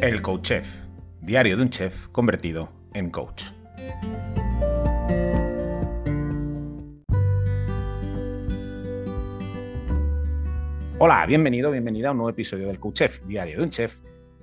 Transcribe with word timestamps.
El 0.00 0.22
Coach 0.22 0.42
Chef, 0.42 0.86
diario 1.20 1.56
de 1.56 1.62
un 1.64 1.70
chef 1.70 2.06
convertido 2.08 2.68
en 2.94 3.10
coach. 3.10 3.46
Hola, 11.00 11.26
bienvenido, 11.26 11.72
bienvenida 11.72 12.08
a 12.08 12.10
un 12.12 12.18
nuevo 12.18 12.30
episodio 12.30 12.68
del 12.68 12.78
Coach 12.78 12.98
Chef, 12.98 13.24
diario 13.24 13.58
de 13.58 13.64
un 13.64 13.70
chef 13.70 13.98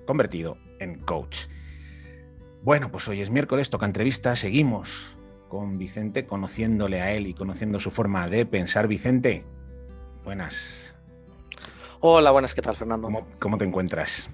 convertido 0.06 0.58
en 0.80 1.00
coach. 1.00 1.46
Bueno, 2.62 2.92
pues 2.92 3.08
hoy 3.08 3.22
es 3.22 3.30
miércoles, 3.30 3.70
toca 3.70 3.86
entrevista, 3.86 4.36
seguimos 4.36 5.18
con 5.48 5.78
Vicente, 5.78 6.26
conociéndole 6.26 7.00
a 7.00 7.14
él 7.14 7.28
y 7.28 7.34
conociendo 7.34 7.80
su 7.80 7.92
forma 7.92 8.28
de 8.28 8.46
pensar. 8.46 8.90
Vicente, 8.90 9.46
buenas. 10.26 10.98
Hola, 12.02 12.32
buenas, 12.32 12.54
¿qué 12.54 12.62
tal, 12.62 12.76
Fernando? 12.76 13.08
¿Cómo, 13.40 13.58
te 13.58 13.64
encuentras? 13.64 14.30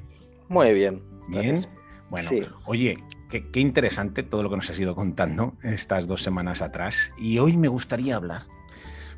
Muy 0.50 0.74
bien. 0.74 1.11
Bien. 1.28 1.66
Bueno, 2.10 2.30
oye, 2.66 2.98
qué, 3.30 3.50
qué, 3.50 3.62
interesante 3.62 4.22
todo 4.22 4.44
lo 4.44 4.50
que 4.50 4.58
nos 4.58 4.70
has 4.70 4.78
ido 4.80 4.96
contando 4.96 5.54
estas 5.64 6.08
dos 6.08 6.22
semanas 6.22 6.62
atrás. 6.62 7.14
Y 7.18 7.40
hoy 7.40 7.56
me 7.56 7.70
gustaría 7.70 8.18
hablar, 8.18 8.42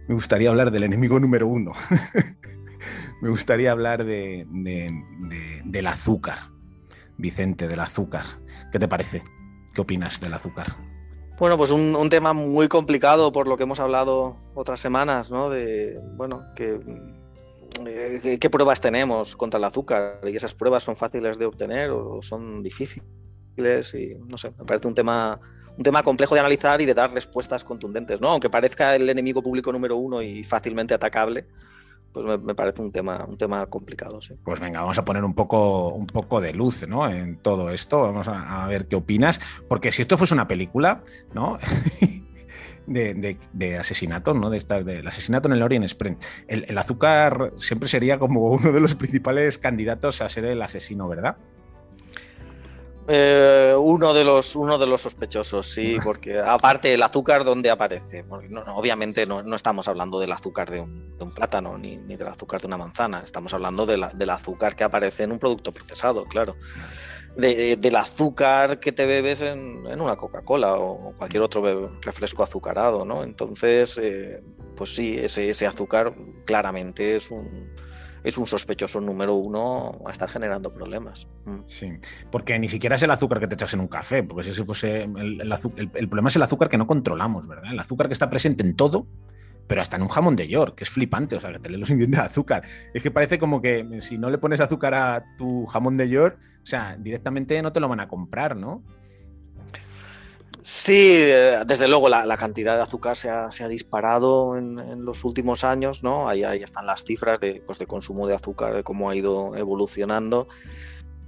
me 0.07 0.15
gustaría 0.15 0.49
hablar 0.49 0.71
del 0.71 0.83
enemigo 0.83 1.19
número 1.19 1.47
uno. 1.47 1.71
me 3.21 3.29
gustaría 3.29 3.71
hablar 3.71 4.03
de, 4.03 4.45
del 5.63 5.87
azúcar, 5.87 6.37
Vicente, 7.17 7.67
del 7.67 7.79
azúcar. 7.79 8.25
¿Qué 8.71 8.79
te 8.79 8.87
parece? 8.87 9.23
¿Qué 9.73 9.81
opinas 9.81 10.19
del 10.19 10.33
azúcar? 10.33 10.67
Bueno, 11.39 11.57
pues 11.57 11.71
un, 11.71 12.09
tema 12.09 12.33
muy 12.33 12.67
complicado 12.67 13.31
por 13.31 13.47
lo 13.47 13.57
que 13.57 13.63
hemos 13.63 13.79
hablado 13.79 14.37
otras 14.55 14.79
semanas, 14.79 15.31
¿no? 15.31 15.49
De, 15.49 15.97
bueno, 16.15 16.43
que, 16.55 16.79
eh, 17.85 18.37
qué 18.39 18.49
pruebas 18.49 18.81
tenemos 18.81 19.35
contra 19.35 19.57
el 19.57 19.63
azúcar 19.63 20.19
y 20.25 20.35
esas 20.35 20.53
pruebas 20.53 20.83
son 20.83 20.95
fáciles 20.95 21.37
de 21.37 21.45
obtener 21.45 21.91
o 21.91 22.21
son 22.21 22.63
difíciles 22.63 23.03
y 23.93 24.15
no 24.27 24.37
sé, 24.37 24.51
me 24.57 24.65
parece 24.65 24.87
un 24.87 24.95
tema 24.95 25.39
un 25.77 25.83
tema 25.83 26.03
complejo 26.03 26.35
de 26.35 26.41
analizar 26.41 26.81
y 26.81 26.85
de 26.85 26.93
dar 26.93 27.11
respuestas 27.11 27.63
contundentes, 27.63 28.21
¿no? 28.21 28.29
Aunque 28.29 28.49
parezca 28.49 28.95
el 28.95 29.09
enemigo 29.09 29.41
público 29.41 29.71
número 29.71 29.97
uno 29.97 30.21
y 30.21 30.43
fácilmente 30.43 30.93
atacable, 30.93 31.47
pues 32.11 32.25
me, 32.25 32.53
parece 32.53 32.81
un 32.81 32.91
tema, 32.91 33.25
un 33.27 33.37
tema 33.37 33.65
complicado. 33.65 34.21
Sí. 34.21 34.35
Pues 34.43 34.59
venga, 34.59 34.81
vamos 34.81 34.97
a 34.99 35.03
poner 35.03 35.23
un 35.23 35.33
poco, 35.33 35.89
un 35.89 36.05
poco 36.05 36.39
de 36.39 36.53
luz 36.53 36.87
¿no? 36.87 37.09
en 37.09 37.37
todo 37.37 37.71
esto. 37.71 38.01
Vamos 38.01 38.27
a, 38.27 38.67
ver 38.67 38.87
qué 38.87 38.95
opinas. 38.95 39.39
Porque 39.67 39.91
si 39.91 40.03
esto 40.03 40.17
fuese 40.17 40.35
una 40.35 40.47
película, 40.47 41.01
¿no? 41.33 41.57
de, 42.85 43.77
asesinato, 43.79 44.33
¿no? 44.33 44.49
De 44.49 44.57
estar 44.57 44.83
del 44.83 45.07
asesinato 45.07 45.47
en 45.47 45.55
el 45.55 45.63
Orient 45.63 45.85
Spring. 45.85 46.17
el, 46.47 46.77
azúcar 46.77 47.53
siempre 47.57 47.87
sería 47.87 48.19
como 48.19 48.51
uno 48.51 48.71
de 48.71 48.79
los 48.79 48.95
principales 48.95 49.57
candidatos 49.57 50.21
a 50.21 50.29
ser 50.29 50.45
el 50.45 50.61
asesino, 50.61 51.07
¿verdad? 51.07 51.37
Eh, 53.07 53.75
uno, 53.77 54.13
de 54.13 54.23
los, 54.23 54.55
uno 54.55 54.77
de 54.77 54.87
los 54.87 55.01
sospechosos, 55.01 55.67
sí, 55.67 55.97
porque 56.03 56.39
aparte 56.39 56.93
el 56.93 57.01
azúcar, 57.03 57.43
¿dónde 57.43 57.69
aparece? 57.69 58.23
obviamente 58.67 59.25
no, 59.25 59.55
estamos 59.55 59.87
hablando 59.89 60.19
del 60.19 60.31
azúcar 60.31 60.69
de 60.69 60.79
un, 60.79 61.33
plátano 61.33 61.77
ni, 61.77 61.97
del 61.97 62.27
azúcar 62.27 62.61
de 62.61 62.67
una 62.67 62.77
manzana, 62.77 63.21
estamos 63.23 63.53
hablando 63.53 63.85
del 63.85 64.29
azúcar 64.29 64.75
que 64.75 64.83
aparece 64.83 65.23
en 65.23 65.33
un 65.33 65.39
producto 65.39 65.71
procesado, 65.71 66.25
claro. 66.25 66.55
Del 67.35 67.95
azúcar 67.95 68.79
que 68.79 68.91
te 68.91 69.05
bebes 69.05 69.41
en, 69.41 69.87
una 69.87 70.15
Coca-Cola 70.15 70.75
o 70.75 71.13
cualquier 71.17 71.43
otro 71.43 71.91
refresco 72.01 72.43
azucarado, 72.43 73.05
¿no? 73.05 73.23
Entonces, 73.23 73.97
eh, 74.01 74.41
pues 74.75 74.95
sí, 74.95 75.17
ese, 75.17 75.49
ese 75.49 75.65
azúcar 75.65 76.13
claramente 76.45 77.15
es 77.15 77.31
un 77.31 77.71
es 78.23 78.37
un 78.37 78.47
sospechoso 78.47 79.01
número 79.01 79.35
uno 79.35 79.99
a 80.05 80.11
estar 80.11 80.29
generando 80.29 80.73
problemas. 80.73 81.27
Mm. 81.45 81.59
Sí, 81.65 81.91
porque 82.31 82.57
ni 82.57 82.69
siquiera 82.69 82.95
es 82.95 83.03
el 83.03 83.11
azúcar 83.11 83.39
que 83.39 83.47
te 83.47 83.55
echas 83.55 83.73
en 83.73 83.81
un 83.81 83.87
café, 83.87 84.23
porque 84.23 84.43
si 84.43 84.63
fuese 84.63 85.03
el, 85.03 85.41
el, 85.41 86.07
problema 86.07 86.29
es 86.29 86.35
el 86.37 86.41
azúcar 86.41 86.69
que 86.69 86.77
no 86.77 86.87
controlamos, 86.87 87.47
¿verdad? 87.47 87.71
El 87.71 87.79
azúcar 87.79 88.07
que 88.07 88.13
está 88.13 88.29
presente 88.29 88.63
en 88.63 88.75
todo, 88.75 89.07
pero 89.67 89.81
hasta 89.81 89.97
en 89.97 90.03
un 90.03 90.09
jamón 90.09 90.35
de 90.35 90.47
York, 90.47 90.75
que 90.75 90.83
es 90.83 90.89
flipante, 90.89 91.35
o 91.35 91.39
sea, 91.39 91.51
que 91.51 91.59
te 91.59 91.69
lee 91.69 91.77
los 91.77 91.89
ingredientes 91.89 92.19
de 92.19 92.25
azúcar. 92.25 92.63
Es 92.93 93.01
que 93.01 93.11
parece 93.11 93.39
como 93.39 93.61
que 93.61 93.85
si 94.01 94.17
no 94.17 94.29
le 94.29 94.37
pones 94.37 94.59
azúcar 94.59 94.93
a 94.93 95.23
tu 95.37 95.65
jamón 95.65 95.97
de 95.97 96.09
York, 96.09 96.37
o 96.61 96.65
sea, 96.65 96.95
directamente 96.97 97.61
no 97.61 97.71
te 97.71 97.79
lo 97.79 97.87
van 97.87 97.99
a 97.99 98.07
comprar, 98.07 98.55
¿no? 98.55 98.83
Sí, 100.65 100.95
eh, 100.95 101.59
desde 101.67 101.89
luego 101.89 102.07
la, 102.07 102.37
cantidad 102.37 102.77
de 102.77 102.83
azúcar 102.83 103.17
se 103.17 103.29
ha, 103.29 103.67
disparado 103.67 104.57
en, 104.57 105.03
los 105.03 105.25
últimos 105.25 105.65
años, 105.65 106.03
¿no? 106.03 106.29
Ahí, 106.29 106.43
están 106.63 106.85
las 106.85 107.03
cifras 107.03 107.39
pues, 107.65 107.79
de, 107.79 107.85
consumo 107.85 108.27
de 108.27 108.35
azúcar, 108.35 108.73
de 108.73 108.83
cómo 108.83 109.09
ha 109.09 109.15
ido 109.15 109.57
evolucionando. 109.57 110.47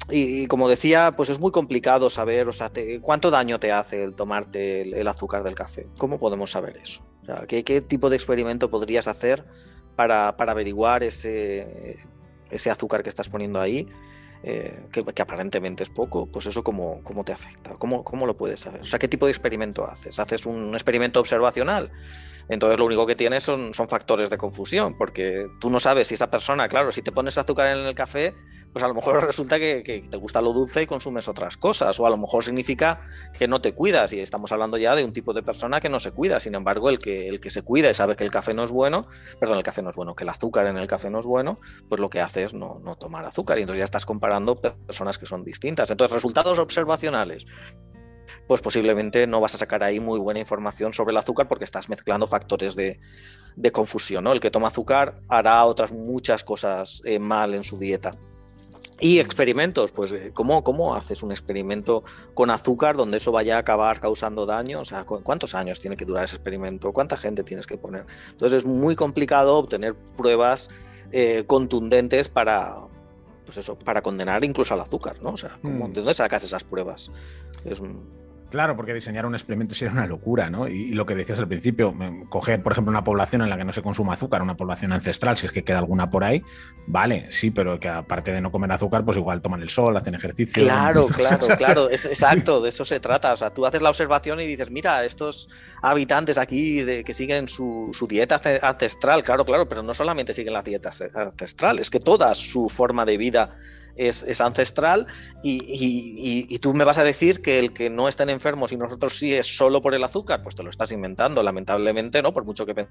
Y, 0.09 0.47
como 0.47 0.69
decía, 0.69 1.15
pues 1.17 1.29
es 1.29 1.39
muy 1.39 1.51
complicado 1.51 2.09
saber, 2.09 2.47
o 2.47 2.53
sea, 2.53 2.71
cuánto 3.01 3.29
daño 3.29 3.59
te 3.59 3.73
hace 3.73 4.05
el 4.05 4.15
tomarte 4.15 4.99
el, 4.99 5.07
azúcar 5.07 5.43
del 5.43 5.55
café. 5.55 5.87
¿Cómo 5.97 6.17
podemos 6.17 6.51
saber 6.51 6.77
eso? 6.77 7.03
¿Qué, 7.47 7.81
tipo 7.81 8.09
de 8.09 8.15
experimento 8.15 8.69
podrías 8.69 9.07
hacer 9.07 9.43
para, 9.95 10.35
para 10.37 10.51
averiguar 10.51 11.03
ese, 11.03 11.97
ese 12.49 12.69
azúcar 12.69 13.03
que 13.03 13.09
estás 13.09 13.29
poniendo 13.29 13.59
ahí? 13.59 13.87
Eh, 14.47 14.85
que, 14.91 15.21
aparentemente 15.23 15.81
es 15.81 15.89
poco, 15.89 16.27
pues 16.27 16.45
eso 16.45 16.63
cómo, 16.63 17.01
cómo 17.03 17.23
te 17.23 17.33
afecta, 17.33 17.71
¿Cómo, 17.79 18.03
¿Cómo, 18.03 18.27
lo 18.27 18.37
puedes 18.37 18.59
saber. 18.59 18.81
O 18.81 18.85
sea, 18.85 18.99
¿qué 18.99 19.07
tipo 19.07 19.25
de 19.25 19.31
experimento 19.31 19.89
haces? 19.89 20.19
¿Haces 20.19 20.45
un 20.45 20.75
experimento 20.75 21.19
observacional? 21.19 21.91
Entonces 22.49 22.77
lo 22.77 22.85
único 22.85 23.05
que 23.05 23.15
tienes 23.15 23.43
son, 23.43 23.73
factores 23.73 24.29
de 24.29 24.37
confusión, 24.37 24.97
porque 24.97 25.47
tú 25.59 25.69
no 25.69 25.79
sabes 25.79 26.07
si 26.07 26.13
esa 26.13 26.29
persona, 26.29 26.67
claro, 26.67 26.91
si 26.91 27.01
te 27.01 27.11
pones 27.11 27.37
azúcar 27.37 27.75
en 27.77 27.85
el 27.85 27.95
café, 27.95 28.33
pues 28.71 28.83
a 28.83 28.87
lo 28.87 28.93
mejor 28.93 29.23
resulta 29.25 29.57
que, 29.57 30.05
te 30.09 30.17
gusta 30.17 30.41
lo 30.41 30.53
dulce 30.53 30.83
y 30.83 30.85
consumes 30.85 31.27
otras 31.27 31.57
cosas, 31.57 31.99
o 31.99 32.05
a 32.05 32.09
lo 32.09 32.17
mejor 32.17 32.43
significa 32.43 33.01
que 33.37 33.47
no 33.47 33.61
te 33.61 33.73
cuidas, 33.73 34.13
y 34.13 34.19
estamos 34.19 34.51
hablando 34.51 34.77
ya 34.77 34.95
de 34.95 35.03
un 35.03 35.13
tipo 35.13 35.33
de 35.33 35.43
persona 35.43 35.81
que 35.81 35.89
no 35.89 35.99
se 35.99 36.11
cuida, 36.11 36.39
sin 36.39 36.55
embargo, 36.55 36.89
el 36.89 36.99
que, 36.99 37.27
el 37.29 37.39
que 37.39 37.49
se 37.49 37.61
cuida 37.61 37.89
y 37.89 37.93
sabe 37.93 38.15
que 38.15 38.23
el 38.23 38.31
café 38.31 38.53
no 38.53 38.63
es 38.63 38.71
bueno, 38.71 39.07
perdón, 39.39 39.57
el 39.57 39.63
café 39.63 39.81
no 39.81 39.89
es 39.89 39.95
bueno, 39.95 40.15
que 40.15 40.23
el 40.23 40.29
azúcar 40.29 40.67
en 40.67 40.77
el 40.77 40.87
café 40.87 41.09
no 41.09 41.19
es 41.19 41.25
bueno, 41.25 41.59
pues 41.89 41.99
lo 41.99 42.09
que 42.09 42.21
hace 42.21 42.43
es 42.43 42.53
no, 42.53 42.79
no 42.83 42.95
tomar 42.95 43.25
azúcar, 43.25 43.57
y 43.57 43.61
entonces 43.61 43.79
ya 43.79 43.85
estás 43.85 44.05
comparando 44.05 44.55
personas 44.55 45.17
que 45.17 45.25
son 45.25 45.43
distintas. 45.43 45.89
Entonces, 45.89 46.13
resultados 46.13 46.59
observacionales 46.59 47.45
pues 48.47 48.61
posiblemente 48.61 49.27
no 49.27 49.39
vas 49.41 49.55
a 49.55 49.57
sacar 49.57 49.83
ahí 49.83 49.99
muy 49.99 50.19
buena 50.19 50.39
información 50.39 50.93
sobre 50.93 51.11
el 51.11 51.17
azúcar 51.17 51.47
porque 51.47 51.65
estás 51.65 51.89
mezclando 51.89 52.27
factores 52.27 52.75
de, 52.75 52.99
confusión. 53.71 54.23
¿no? 54.23 54.31
El 54.31 54.39
que 54.39 54.51
toma 54.51 54.67
azúcar 54.67 55.21
hará 55.27 55.63
otras 55.65 55.91
muchas 55.91 56.43
cosas 56.43 57.01
eh, 57.05 57.19
mal 57.19 57.53
en 57.53 57.63
su 57.63 57.77
dieta. 57.77 58.15
Y 58.99 59.19
experimentos, 59.19 59.91
pues 59.91 60.13
eh, 60.13 60.31
¿cómo, 60.33 60.63
¿cómo 60.63 60.95
haces 60.95 61.21
un 61.21 61.31
experimento 61.31 62.03
con 62.33 62.49
azúcar 62.49 62.95
donde 62.95 63.17
eso 63.17 63.31
vaya 63.31 63.57
a 63.57 63.59
acabar 63.59 63.99
causando 63.99 64.45
daño? 64.45 64.79
O 64.79 64.85
sea, 64.85 65.03
¿cuántos 65.03 65.53
años 65.53 65.81
tiene 65.81 65.97
que 65.97 66.05
durar 66.05 66.23
ese 66.23 66.37
experimento? 66.37 66.93
¿Cuánta 66.93 67.17
gente 67.17 67.43
tienes 67.43 67.67
que 67.67 67.77
poner? 67.77 68.05
Entonces 68.31 68.59
es 68.59 68.65
muy 68.65 68.95
complicado 68.95 69.57
obtener 69.57 69.95
pruebas 70.15 70.69
eh, 71.11 71.43
contundentes 71.45 72.29
para, 72.29 72.77
pues 73.45 73.57
eso, 73.57 73.77
para 73.77 74.01
condenar 74.01 74.43
incluso 74.43 74.73
al 74.73 74.81
azúcar, 74.81 75.21
¿no? 75.21 75.31
O 75.31 75.37
sea, 75.37 75.57
¿de 75.61 75.69
mm. 75.69 75.93
dónde 75.93 76.13
sacas 76.13 76.43
esas 76.43 76.63
pruebas? 76.63 77.11
Es, 77.63 77.79
Claro, 78.49 78.75
porque 78.75 78.93
diseñar 78.93 79.25
un 79.25 79.33
experimento 79.33 79.73
sería 79.73 79.91
una 79.91 80.05
locura, 80.05 80.49
¿no? 80.49 80.67
Y, 80.67 80.89
lo 80.89 81.05
que 81.05 81.15
decías 81.15 81.39
al 81.39 81.47
principio, 81.47 81.93
coger, 82.29 82.61
por 82.61 82.71
ejemplo, 82.71 82.91
una 82.91 83.03
población 83.03 83.41
en 83.41 83.49
la 83.49 83.57
que 83.57 83.65
no 83.65 83.71
se 83.71 83.81
consuma 83.81 84.13
azúcar, 84.13 84.41
una 84.41 84.55
población 84.55 84.93
ancestral, 84.93 85.35
si 85.35 85.47
es 85.47 85.51
que 85.51 85.63
queda 85.63 85.79
alguna 85.79 86.09
por 86.09 86.23
ahí, 86.23 86.43
vale, 86.87 87.27
sí, 87.31 87.51
pero 87.51 87.79
que 87.79 87.89
aparte 87.89 88.31
de 88.31 88.41
no 88.41 88.51
comer 88.51 88.71
azúcar, 88.71 89.03
pues 89.03 89.17
igual 89.17 89.41
toman 89.41 89.61
el 89.61 89.69
sol, 89.69 89.97
hacen 89.97 90.15
ejercicio. 90.15 90.63
Claro, 90.63 91.07
claro, 91.15 91.47
claro, 91.57 91.89
exacto, 91.91 92.61
de 92.61 92.69
eso 92.69 92.85
se 92.85 92.99
trata. 92.99 93.33
O 93.33 93.35
sea, 93.35 93.49
tú 93.51 93.65
haces 93.65 93.81
la 93.81 93.89
observación 93.89 94.39
y 94.39 94.45
dices, 94.45 94.69
mira, 94.69 95.03
estos 95.03 95.49
habitantes 95.81 96.37
aquí 96.37 96.83
de, 96.83 97.03
que 97.03 97.13
siguen 97.13 97.49
su, 97.49 97.89
su 97.93 98.07
dieta 98.07 98.41
ancestral, 98.61 99.23
claro, 99.23 99.43
claro, 99.43 99.67
pero 99.67 99.83
no 99.83 99.93
solamente 99.93 100.33
siguen 100.33 100.53
la 100.53 100.61
dieta 100.61 100.91
ancestral, 101.15 101.79
es 101.79 101.89
que 101.89 101.99
toda 101.99 102.33
su 102.35 102.69
forma 102.69 103.05
de 103.05 103.17
vida 103.17 103.57
es, 103.95 104.41
ancestral 104.41 105.07
y, 105.43 106.57
tú 106.59 106.73
me 106.73 106.83
vas 106.83 106.97
a 106.97 107.03
decir 107.03 107.41
que 107.41 107.59
el 107.59 107.73
que 107.73 107.89
no 107.89 108.07
estén 108.07 108.29
enfermos 108.29 108.71
y 108.71 108.77
nosotros 108.77 109.17
sí 109.17 109.33
es 109.33 109.57
solo 109.57 109.81
por 109.81 109.93
el 109.93 110.03
azúcar, 110.03 110.41
pues 110.43 110.55
te 110.55 110.63
lo 110.63 110.69
estás 110.69 110.91
inventando, 110.91 111.43
lamentablemente, 111.43 112.21
¿no? 112.21 112.33
Por 112.33 112.45
mucho 112.45 112.65
que 112.65 112.87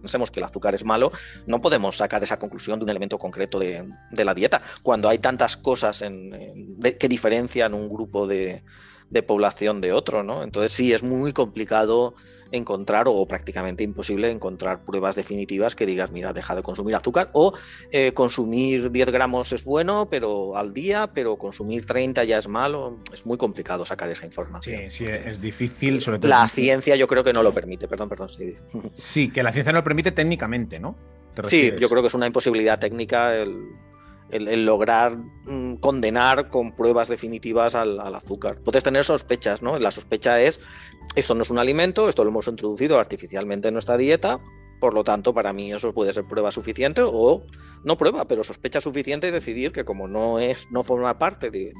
pensemos 0.00 0.30
que 0.30 0.40
el 0.40 0.44
azúcar 0.44 0.74
es 0.74 0.84
malo, 0.84 1.12
no 1.46 1.60
podemos 1.60 1.96
sacar 1.96 2.22
esa 2.22 2.38
conclusión 2.38 2.78
de 2.78 2.84
un 2.84 2.90
elemento 2.90 3.18
concreto 3.18 3.58
de, 3.58 3.84
la 4.12 4.34
dieta, 4.34 4.62
cuando 4.82 5.08
hay 5.08 5.18
tantas 5.18 5.56
cosas 5.56 6.02
en, 6.02 6.80
que 6.98 7.08
diferencian 7.08 7.74
un 7.74 7.88
grupo 7.88 8.26
de, 8.26 8.62
de 9.10 9.22
población 9.22 9.80
de 9.80 9.92
otro, 9.92 10.22
¿no? 10.22 10.42
Entonces 10.42 10.72
sí, 10.72 10.92
es 10.92 11.02
muy 11.02 11.32
complicado 11.32 12.14
encontrar 12.52 13.06
o 13.08 13.26
prácticamente 13.26 13.82
imposible 13.82 14.30
encontrar 14.30 14.84
pruebas 14.84 15.16
definitivas 15.16 15.74
que 15.74 15.86
digas, 15.86 16.12
mira, 16.12 16.32
deja 16.32 16.54
de 16.54 16.62
consumir 16.62 16.94
azúcar 16.94 17.30
o 17.32 17.54
eh, 17.90 18.12
consumir 18.12 18.90
10 18.90 19.10
gramos 19.10 19.52
es 19.52 19.64
bueno, 19.64 20.08
pero 20.10 20.56
al 20.56 20.72
día, 20.72 21.10
pero 21.12 21.36
consumir 21.36 21.86
30 21.86 22.24
ya 22.24 22.38
es 22.38 22.48
malo. 22.48 23.00
Es 23.12 23.26
muy 23.26 23.38
complicado 23.38 23.84
sacar 23.84 24.10
esa 24.10 24.26
información. 24.26 24.82
Sí, 24.90 25.04
sí, 25.04 25.06
es 25.06 25.40
difícil, 25.40 26.00
sobre 26.00 26.18
todo. 26.18 26.28
La 26.28 26.48
ciencia 26.48 26.96
yo 26.96 27.08
creo 27.08 27.24
que 27.24 27.32
no 27.32 27.42
lo 27.42 27.52
permite, 27.52 27.88
perdón, 27.88 28.08
perdón. 28.08 28.28
Sí, 28.28 28.54
sí 28.94 29.28
que 29.30 29.42
la 29.42 29.52
ciencia 29.52 29.72
no 29.72 29.78
lo 29.80 29.84
permite 29.84 30.12
técnicamente, 30.12 30.78
¿no? 30.78 30.96
Sí, 31.48 31.72
yo 31.80 31.88
creo 31.88 32.02
que 32.02 32.08
es 32.08 32.14
una 32.14 32.26
imposibilidad 32.26 32.78
técnica 32.78 33.34
el 33.36 33.70
el, 34.32 34.64
lograr 34.64 35.16
mm, 35.16 35.74
condenar 35.76 36.48
con 36.48 36.74
pruebas 36.74 37.08
definitivas 37.08 37.74
al, 37.74 38.00
azúcar. 38.14 38.58
Puedes 38.64 38.82
tener 38.82 39.04
sospechas, 39.04 39.62
¿no? 39.62 39.78
La 39.78 39.90
sospecha 39.90 40.40
es, 40.40 40.60
esto 41.14 41.34
no 41.34 41.42
es 41.42 41.50
un 41.50 41.58
alimento, 41.58 42.08
esto 42.08 42.24
lo 42.24 42.30
hemos 42.30 42.48
introducido 42.48 42.98
artificialmente 42.98 43.68
en 43.68 43.74
nuestra 43.74 43.96
dieta, 43.96 44.40
por 44.80 44.94
lo 44.94 45.04
tanto, 45.04 45.32
para 45.32 45.52
mí 45.52 45.72
eso 45.72 45.94
puede 45.94 46.12
ser 46.12 46.24
prueba 46.24 46.50
suficiente 46.50 47.02
o 47.04 47.44
no 47.84 47.96
prueba, 47.96 48.26
pero 48.26 48.42
sospecha 48.42 48.80
suficiente 48.80 49.28
y 49.28 49.30
decidir 49.30 49.70
que 49.70 49.84
como 49.84 50.08
no 50.08 50.40
es, 50.40 50.66
no 50.72 50.82
forma 50.82 51.18
parte 51.18 51.52
de, 51.52 51.72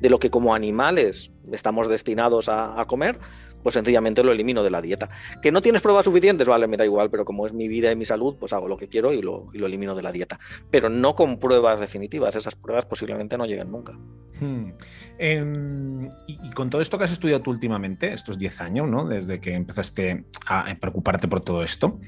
lo 0.00 0.18
que 0.18 0.28
como 0.28 0.54
animales 0.54 1.32
estamos 1.52 1.88
destinados 1.88 2.50
a 2.50 2.84
comer, 2.86 3.18
pues 3.64 3.72
sencillamente 3.72 4.22
lo 4.22 4.30
elimino 4.30 4.62
de 4.62 4.70
la 4.70 4.80
dieta. 4.82 5.08
Que 5.42 5.50
no 5.50 5.62
tienes 5.62 5.80
pruebas 5.80 6.04
suficientes, 6.04 6.46
vale, 6.46 6.68
me 6.68 6.76
da 6.76 6.84
igual, 6.84 7.10
pero 7.10 7.24
como 7.24 7.46
es 7.46 7.54
mi 7.54 7.66
vida 7.66 7.90
y 7.90 7.96
mi 7.96 8.04
salud, 8.04 8.36
pues 8.38 8.52
hago 8.52 8.68
lo 8.68 8.76
que 8.76 8.88
quiero 8.88 9.12
y 9.12 9.22
lo, 9.22 9.48
elimino 9.54 9.96
de 9.96 10.02
la 10.02 10.12
dieta. 10.12 10.38
Pero 10.70 10.90
no 10.90 11.16
con 11.16 11.40
pruebas 11.40 11.80
definitivas, 11.80 12.36
esas 12.36 12.54
pruebas 12.54 12.84
posiblemente 12.84 13.38
no 13.38 13.46
lleguen 13.46 13.70
nunca. 13.70 13.98
Hmm. 14.38 14.72
Em, 15.16 16.10
y, 16.26 16.50
con 16.50 16.68
todo 16.68 16.82
esto 16.82 16.98
que 16.98 17.04
has 17.04 17.12
estudiado 17.12 17.40
tú 17.40 17.50
últimamente, 17.50 18.12
estos 18.12 18.38
10 18.38 18.60
años, 18.60 18.88
¿no? 18.88 19.06
Desde 19.06 19.40
que 19.40 19.54
empezaste 19.54 20.26
a 20.46 20.76
preocuparte 20.78 21.26
por 21.26 21.40
todo 21.40 21.62
esto, 21.62 21.98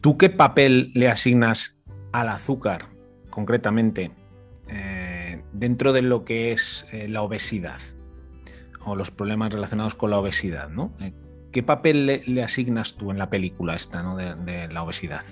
¿tú 0.00 0.16
qué 0.16 0.30
papel 0.30 0.92
le 0.94 1.08
asignas 1.08 1.82
al 2.12 2.30
azúcar, 2.30 2.88
concretamente, 3.28 4.12
eh, 4.68 5.42
dentro 5.52 5.92
de 5.92 6.00
lo 6.00 6.24
que 6.24 6.52
es 6.52 6.86
eh, 6.90 7.06
la 7.06 7.20
obesidad? 7.20 7.78
O 8.84 8.96
los 8.96 9.10
problemas 9.10 9.52
relacionados 9.52 9.94
con 9.94 10.10
la 10.10 10.18
obesidad, 10.18 10.68
¿no? 10.68 10.92
Eh, 11.00 11.12
¿Qué 11.52 11.62
papel 11.62 12.06
le, 12.06 12.42
asignas 12.42 12.94
tú 12.94 13.10
en 13.10 13.18
la 13.18 13.28
película 13.28 13.74
esta, 13.74 14.02
¿no? 14.02 14.16
de, 14.16 14.68
la 14.68 14.82
obesidad? 14.82 15.24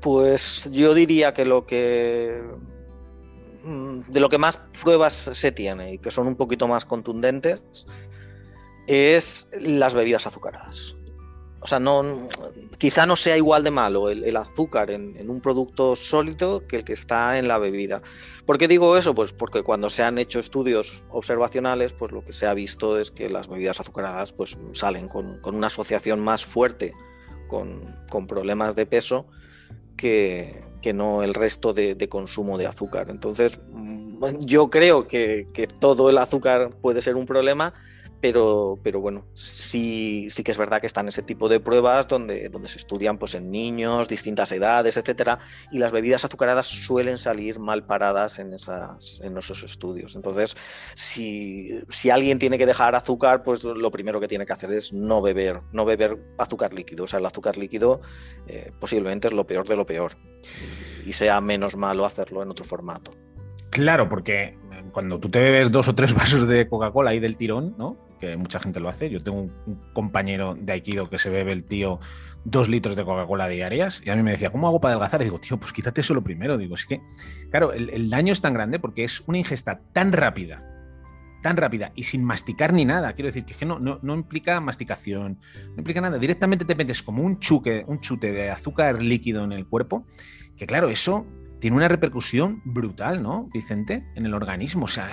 Pues 0.00 0.68
yo 0.72 0.92
diría 0.92 1.34
que 1.34 1.44
lo 1.44 1.66
que 1.66 2.42
mm, 3.64 4.00
de 4.08 4.20
lo 4.20 4.28
que 4.28 4.38
más 4.38 4.58
pruebas 4.82 5.14
se 5.14 5.52
tiene 5.52 5.94
y 5.94 5.98
que 5.98 6.10
son 6.10 6.26
un 6.26 6.34
poquito 6.34 6.66
más 6.66 6.84
contundentes 6.84 7.86
es 8.88 9.48
las 9.60 9.94
bebidas 9.94 10.26
azucaradas. 10.26 10.96
O 11.62 11.66
sea, 11.66 11.78
no, 11.78 12.02
quizá 12.78 13.04
no 13.04 13.16
sea 13.16 13.36
igual 13.36 13.62
de 13.62 13.70
malo 13.70 14.08
el, 14.08 14.36
azúcar 14.36 14.90
en, 14.90 15.28
un 15.28 15.40
producto 15.42 15.94
sólido 15.94 16.66
que 16.66 16.76
el 16.76 16.84
que 16.84 16.94
está 16.94 17.38
en 17.38 17.48
la 17.48 17.58
bebida. 17.58 18.00
¿Por 18.46 18.56
qué 18.56 18.66
digo 18.66 18.96
eso? 18.96 19.14
Pues 19.14 19.32
porque 19.32 19.62
cuando 19.62 19.90
se 19.90 20.02
han 20.02 20.16
hecho 20.18 20.40
estudios 20.40 21.04
observacionales, 21.10 21.92
pues 21.92 22.12
lo 22.12 22.24
que 22.24 22.32
se 22.32 22.46
ha 22.46 22.54
visto 22.54 22.98
es 22.98 23.10
que 23.10 23.28
las 23.28 23.48
bebidas 23.48 23.78
azucaradas 23.78 24.32
pues, 24.32 24.58
salen 24.72 25.06
con, 25.08 25.38
una 25.44 25.66
asociación 25.66 26.20
más 26.20 26.46
fuerte 26.46 26.94
con, 27.48 28.26
problemas 28.26 28.74
de 28.74 28.86
peso 28.86 29.26
que, 29.96 30.64
no 30.94 31.22
el 31.22 31.34
resto 31.34 31.74
de, 31.74 32.08
consumo 32.08 32.56
de 32.56 32.66
azúcar. 32.66 33.10
Entonces, 33.10 33.60
mm, 33.70 34.46
yo 34.46 34.70
creo 34.70 35.06
que 35.06 35.68
todo 35.78 36.08
el 36.08 36.16
azúcar 36.16 36.70
puede 36.80 37.02
ser 37.02 37.16
un 37.16 37.26
problema 37.26 37.74
pero, 38.20 38.78
pero 38.82 39.00
bueno, 39.00 39.24
sí, 39.34 40.28
sí 40.30 40.42
que 40.42 40.50
es 40.50 40.58
verdad 40.58 40.80
que 40.80 40.86
están 40.86 41.08
ese 41.08 41.22
tipo 41.22 41.48
de 41.48 41.60
pruebas 41.60 42.06
donde, 42.08 42.48
donde 42.48 42.68
se 42.68 42.78
estudian 42.78 43.18
pues, 43.18 43.34
en 43.34 43.50
niños, 43.50 44.08
distintas 44.08 44.52
edades, 44.52 44.96
etcétera, 44.96 45.38
y 45.70 45.78
las 45.78 45.92
bebidas 45.92 46.24
azucaradas 46.24 46.66
suelen 46.66 47.18
salir 47.18 47.58
mal 47.58 47.84
paradas 47.84 48.38
en, 48.38 48.52
esas, 48.52 49.20
en 49.24 49.36
esos 49.36 49.62
estudios. 49.62 50.16
Entonces, 50.16 50.56
si, 50.94 51.80
si 51.88 52.10
alguien 52.10 52.38
tiene 52.38 52.58
que 52.58 52.66
dejar 52.66 52.94
azúcar, 52.94 53.42
pues 53.42 53.64
lo 53.64 53.90
primero 53.90 54.20
que 54.20 54.28
tiene 54.28 54.46
que 54.46 54.52
hacer 54.52 54.72
es 54.72 54.92
no 54.92 55.22
beber, 55.22 55.60
no 55.72 55.84
beber 55.84 56.18
azúcar 56.38 56.74
líquido. 56.74 57.04
O 57.04 57.06
sea, 57.06 57.18
el 57.18 57.26
azúcar 57.26 57.56
líquido 57.56 58.00
eh, 58.46 58.72
posiblemente 58.78 59.28
es 59.28 59.34
lo 59.34 59.46
peor 59.46 59.66
de 59.66 59.76
lo 59.76 59.86
peor 59.86 60.16
y 61.04 61.12
sea 61.12 61.40
menos 61.40 61.76
malo 61.76 62.04
hacerlo 62.04 62.42
en 62.42 62.50
otro 62.50 62.64
formato. 62.64 63.12
Claro, 63.70 64.08
porque 64.08 64.58
cuando 64.92 65.18
tú 65.18 65.28
te 65.28 65.40
bebes 65.40 65.72
dos 65.72 65.88
o 65.88 65.94
tres 65.94 66.14
vasos 66.14 66.46
de 66.46 66.68
Coca-Cola 66.68 67.10
ahí 67.10 67.20
del 67.20 67.36
tirón, 67.36 67.74
¿no? 67.78 68.09
Que 68.20 68.36
mucha 68.36 68.60
gente 68.60 68.80
lo 68.80 68.88
hace. 68.88 69.10
Yo 69.10 69.22
tengo 69.22 69.40
un, 69.40 69.80
compañero 69.92 70.54
de 70.54 70.72
Aikido 70.72 71.08
que 71.08 71.18
se 71.18 71.30
bebe 71.30 71.52
el 71.52 71.64
tío 71.64 71.98
dos 72.44 72.68
litros 72.68 72.96
de 72.96 73.04
Coca-Cola 73.04 73.48
diarias 73.48 74.02
y 74.04 74.10
a 74.10 74.16
mí 74.16 74.22
me 74.22 74.32
decía, 74.32 74.50
¿cómo 74.50 74.68
hago 74.68 74.80
para 74.80 74.92
adelgazar? 74.92 75.20
Y 75.22 75.24
digo, 75.24 75.40
tío, 75.40 75.58
pues 75.58 75.72
quítate 75.72 76.00
eso 76.00 76.14
lo 76.14 76.22
primero. 76.22 76.58
Digo, 76.58 76.74
es 76.74 76.84
que, 76.84 77.00
claro, 77.50 77.72
el, 77.72 78.10
daño 78.10 78.32
es 78.32 78.40
tan 78.40 78.54
grande 78.54 78.78
porque 78.78 79.04
es 79.04 79.22
una 79.26 79.38
ingesta 79.38 79.80
tan 79.92 80.12
rápida, 80.12 80.62
tan 81.42 81.56
rápida 81.56 81.92
y 81.94 82.04
sin 82.04 82.22
masticar 82.22 82.72
ni 82.72 82.84
nada. 82.84 83.14
Quiero 83.14 83.28
decir 83.28 83.44
que 83.44 83.64
no, 83.64 83.78
no, 83.78 83.98
no, 84.02 84.14
implica 84.14 84.60
masticación, 84.60 85.38
no 85.70 85.78
implica 85.78 86.00
nada. 86.00 86.18
Directamente 86.18 86.64
te 86.64 86.74
metes 86.74 87.02
como 87.02 87.22
un, 87.22 87.38
chuque, 87.38 87.84
un 87.86 88.00
chute 88.00 88.32
de 88.32 88.50
azúcar 88.50 89.02
líquido 89.02 89.44
en 89.44 89.52
el 89.52 89.66
cuerpo, 89.66 90.06
que 90.56 90.66
claro, 90.66 90.90
eso 90.90 91.26
tiene 91.60 91.76
una 91.76 91.88
repercusión 91.88 92.60
brutal, 92.64 93.22
¿no, 93.22 93.48
Vicente? 93.52 94.04
En 94.14 94.26
el 94.26 94.34
organismo, 94.34 94.86
o 94.86 94.88
sea, 94.88 95.10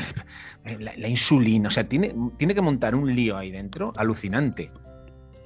la, 0.79 1.07
insulina, 1.07 1.67
o 1.67 1.71
sea, 1.71 1.87
tiene, 1.87 2.15
tiene 2.37 2.55
que 2.55 2.61
montar 2.61 2.95
un 2.95 3.13
lío 3.15 3.37
ahí 3.37 3.51
dentro 3.51 3.93
alucinante. 3.95 4.71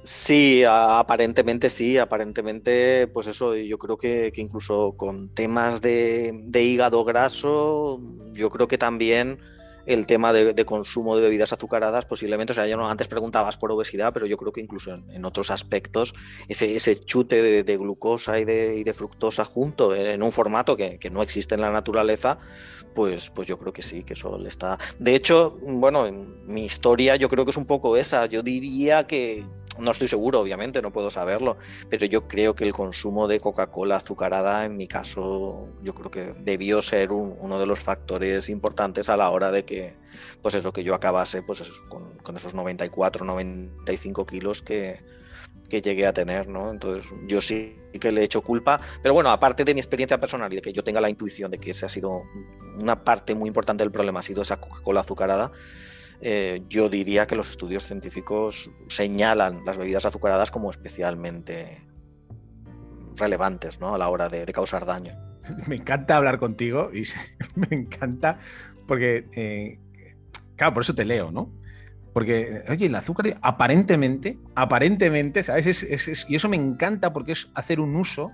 Sí, 0.04 0.64
aparentemente 0.68 1.70
sí, 1.70 1.96
aparentemente, 1.96 3.06
pues 3.06 3.28
eso, 3.28 3.54
yo 3.54 3.78
creo 3.78 3.96
que, 3.96 4.32
incluso 4.34 4.96
con 4.96 5.28
temas 5.28 5.80
de, 5.80 6.42
hígado 6.54 7.04
graso, 7.04 8.00
yo 8.32 8.50
creo 8.50 8.66
que 8.66 8.78
también 8.78 9.38
el 9.86 10.06
tema 10.06 10.32
de, 10.32 10.64
consumo 10.64 11.16
de 11.16 11.22
bebidas 11.22 11.52
azucaradas, 11.52 12.04
posiblemente, 12.04 12.52
o 12.52 12.54
sea, 12.54 12.66
yo 12.66 12.76
no, 12.76 12.88
antes 12.88 13.08
preguntabas 13.08 13.56
por 13.56 13.72
obesidad, 13.72 14.12
pero 14.12 14.26
yo 14.26 14.36
creo 14.36 14.52
que 14.52 14.60
incluso 14.60 14.94
en, 14.94 15.24
otros 15.24 15.50
aspectos, 15.50 16.14
ese, 16.48 16.76
ese 16.76 17.04
chute 17.04 17.62
de, 17.64 17.76
glucosa 17.76 18.38
y 18.38 18.44
de, 18.44 18.92
fructosa 18.94 19.44
junto 19.44 19.94
en, 19.94 20.22
un 20.22 20.32
formato 20.32 20.76
que, 20.76 20.98
que, 20.98 21.10
no 21.10 21.22
existe 21.22 21.54
en 21.54 21.60
la 21.62 21.70
naturaleza, 21.70 22.38
pues, 22.94 23.30
pues 23.30 23.48
yo 23.48 23.58
creo 23.58 23.72
que 23.72 23.82
sí, 23.82 24.04
que 24.04 24.12
eso 24.14 24.38
le 24.38 24.48
está. 24.48 24.78
De 24.98 25.14
hecho, 25.14 25.56
bueno, 25.62 26.06
en 26.06 26.46
mi 26.46 26.64
historia 26.64 27.16
yo 27.16 27.28
creo 27.28 27.44
que 27.44 27.50
es 27.50 27.56
un 27.56 27.66
poco 27.66 27.96
esa. 27.96 28.26
Yo 28.26 28.42
diría 28.42 29.06
que, 29.06 29.44
no 29.78 29.90
estoy 29.90 30.08
seguro, 30.08 30.40
obviamente, 30.40 30.82
no 30.82 30.92
puedo 30.92 31.10
saberlo, 31.10 31.56
pero 31.88 32.06
yo 32.06 32.28
creo 32.28 32.54
que 32.54 32.64
el 32.64 32.72
consumo 32.72 33.28
de 33.28 33.40
Coca-Cola 33.40 33.96
azucarada, 33.96 34.64
en 34.64 34.76
mi 34.76 34.86
caso, 34.86 35.68
yo 35.82 35.94
creo 35.94 36.10
que 36.10 36.34
debió 36.38 36.82
ser 36.82 37.12
uno 37.12 37.58
de 37.58 37.66
los 37.66 37.80
factores 37.80 38.48
importantes 38.48 39.08
a 39.08 39.16
la 39.16 39.30
hora 39.30 39.50
de 39.50 39.64
que, 39.64 39.94
pues 40.42 40.54
eso, 40.54 40.72
que 40.72 40.84
yo 40.84 40.94
acabase 40.94 41.42
pues 41.42 41.62
con, 41.88 42.36
esos 42.36 42.54
94, 42.54 43.24
95 43.24 44.26
kilos 44.26 44.62
que, 44.62 45.00
que 45.68 45.80
llegué 45.80 46.06
a 46.06 46.12
tener, 46.12 46.48
¿no? 46.48 46.70
Entonces 46.70 47.06
yo 47.26 47.40
sí 47.40 47.78
que 48.00 48.12
le 48.12 48.20
he 48.20 48.24
hecho 48.24 48.42
culpa, 48.42 48.80
pero 49.02 49.14
bueno, 49.14 49.30
aparte 49.30 49.64
de 49.64 49.74
mi 49.74 49.80
experiencia 49.80 50.18
personal 50.20 50.52
y 50.52 50.56
de 50.56 50.62
que 50.62 50.72
yo 50.72 50.84
tenga 50.84 51.00
la 51.00 51.10
intuición 51.10 51.50
de 51.50 51.58
que 51.58 51.70
esa 51.70 51.86
ha 51.86 51.88
sido 51.88 52.22
una 52.76 53.04
parte 53.04 53.34
muy 53.34 53.48
importante 53.48 53.84
del 53.84 53.92
problema, 53.92 54.20
ha 54.20 54.22
sido 54.22 54.42
esa 54.42 54.58
Coca-Cola 54.60 55.00
azucarada, 55.00 55.52
eh, 56.24 56.62
yo 56.68 56.88
diría 56.88 57.26
que 57.26 57.34
los 57.34 57.50
estudios 57.50 57.84
científicos 57.84 58.70
señalan 58.88 59.64
las 59.64 59.76
bebidas 59.76 60.06
azucaradas 60.06 60.52
como 60.52 60.70
especialmente 60.70 61.82
relevantes 63.16 63.80
¿no? 63.80 63.94
a 63.94 63.98
la 63.98 64.08
hora 64.08 64.28
de, 64.28 64.46
causar 64.52 64.86
daño. 64.86 65.14
Me 65.66 65.74
encanta 65.74 66.16
hablar 66.16 66.38
contigo 66.38 66.90
y 66.94 67.02
me 67.56 67.76
encanta 67.76 68.38
porque, 68.86 69.26
eh, 69.32 69.80
claro, 70.54 70.74
por 70.74 70.82
eso 70.84 70.94
te 70.94 71.04
leo, 71.04 71.32
¿no? 71.32 71.50
Porque, 72.12 72.62
oye, 72.68 72.86
el 72.86 72.94
azúcar 72.94 73.38
aparentemente, 73.42 74.38
aparentemente, 74.54 75.42
¿sabes? 75.42 75.84
y 76.28 76.34
eso 76.36 76.48
me 76.48 76.56
encanta 76.56 77.12
porque 77.12 77.32
es 77.32 77.50
hacer 77.54 77.80
un 77.80 77.96
uso 77.96 78.30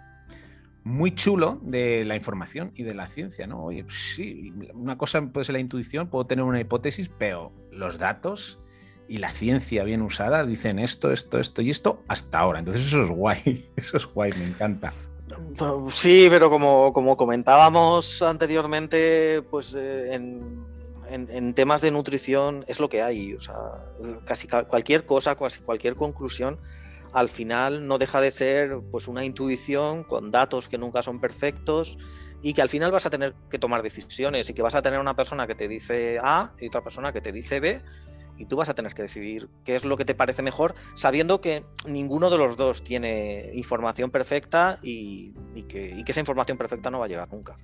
muy 0.89 1.15
chulo 1.15 1.59
de 1.61 2.05
la 2.07 2.17
información 2.17 2.73
y 2.75 2.83
de 2.83 2.95
la 2.95 3.07
ciencia, 3.07 3.47
¿no? 3.47 3.63
Oye, 3.63 3.85
pues 3.85 4.15
sí, 4.15 4.55
una 4.73 4.97
cosa 4.97 5.21
puede 5.21 5.45
ser 5.45 5.53
la 5.53 5.59
intuición, 5.59 6.09
puedo 6.09 6.25
tener 6.25 6.45
una 6.45 6.61
hipótesis, 6.61 7.11
pero 7.19 7.53
los 7.71 7.99
datos 7.99 8.59
y 9.07 9.19
la 9.19 9.29
ciencia 9.29 9.85
bien 9.85 10.01
usada 10.01 10.45
dicen 10.47 10.79
esto, 10.79 11.13
esto, 11.13 11.39
esto 11.39 11.61
y 11.61 11.69
esto 11.69 12.03
hasta 12.09 12.39
ahora. 12.39 12.61
Entonces 12.61 12.87
eso 12.87 13.03
es 13.03 13.11
guay, 13.11 13.71
eso 13.77 13.99
es 13.99 14.07
guay, 14.07 14.33
me 14.39 14.47
encanta. 14.47 14.93
Sí, 15.91 16.29
pero 16.31 16.49
como, 16.49 16.95
como 16.95 17.19
comentábamos 17.19 18.23
anteriormente, 18.23 19.43
pues 19.43 19.75
eh, 19.75 20.15
en, 20.15 20.65
en, 21.11 21.53
temas 21.53 21.83
de 21.83 21.91
nutrición 21.91 22.65
es 22.67 22.81
lo 22.81 22.89
que 22.89 23.03
hay. 23.03 23.35
O 23.35 23.41
sea, 23.41 23.57
casi 24.25 24.49
cualquier 24.49 25.05
cosa, 25.05 25.37
casi 25.37 25.61
cualquier 25.61 25.97
conclusión 25.97 26.59
al 27.13 27.29
final 27.29 27.87
no 27.87 27.99
deja 27.99 28.21
de 28.21 28.31
ser 28.31 28.79
pues 28.91 29.09
una 29.09 29.25
intuición 29.25 30.05
con 30.05 30.31
datos 30.31 30.69
que 30.69 30.79
nunca 30.79 31.03
son 31.03 31.21
perfectos 31.21 31.99
y 32.43 32.55
que 32.55 32.63
al 32.63 32.69
final 32.69 32.93
vas 32.93 33.07
a 33.07 33.11
tener 33.11 33.35
que 33.51 33.59
tomar 33.59 33.83
decisiones 33.83 34.49
y 34.49 34.55
que 34.55 34.63
vas 34.63 34.75
a 34.75 34.83
tener 34.83 35.01
una 35.01 35.17
persona 35.17 35.47
que 35.47 35.55
te 35.55 35.69
dice 35.69 36.21
A 36.23 36.53
y 36.61 36.69
otra 36.69 36.83
persona 36.83 37.13
que 37.13 37.21
te 37.21 37.33
dice 37.33 37.61
B 37.61 37.83
y 38.39 38.47
tú 38.47 38.57
vas 38.57 38.69
a 38.69 38.75
tener 38.75 38.95
que 38.95 39.03
decidir 39.03 39.49
qué 39.65 39.75
es 39.75 39.85
lo 39.85 39.97
que 39.97 40.05
te 40.05 40.15
parece 40.15 40.43
mejor, 40.43 40.75
sabiendo 40.95 41.41
que 41.41 41.65
ninguno 41.87 42.31
de 42.31 42.39
los 42.39 42.57
dos 42.57 42.83
tiene 42.83 43.51
información 43.55 44.11
perfecta 44.11 44.79
y, 44.83 45.33
que, 45.69 46.03
esa 46.07 46.21
información 46.21 46.57
perfecta 46.57 46.91
no 46.91 47.01
va 47.01 47.07
a 47.07 47.09
llegar 47.09 47.29
nunca. 47.31 47.57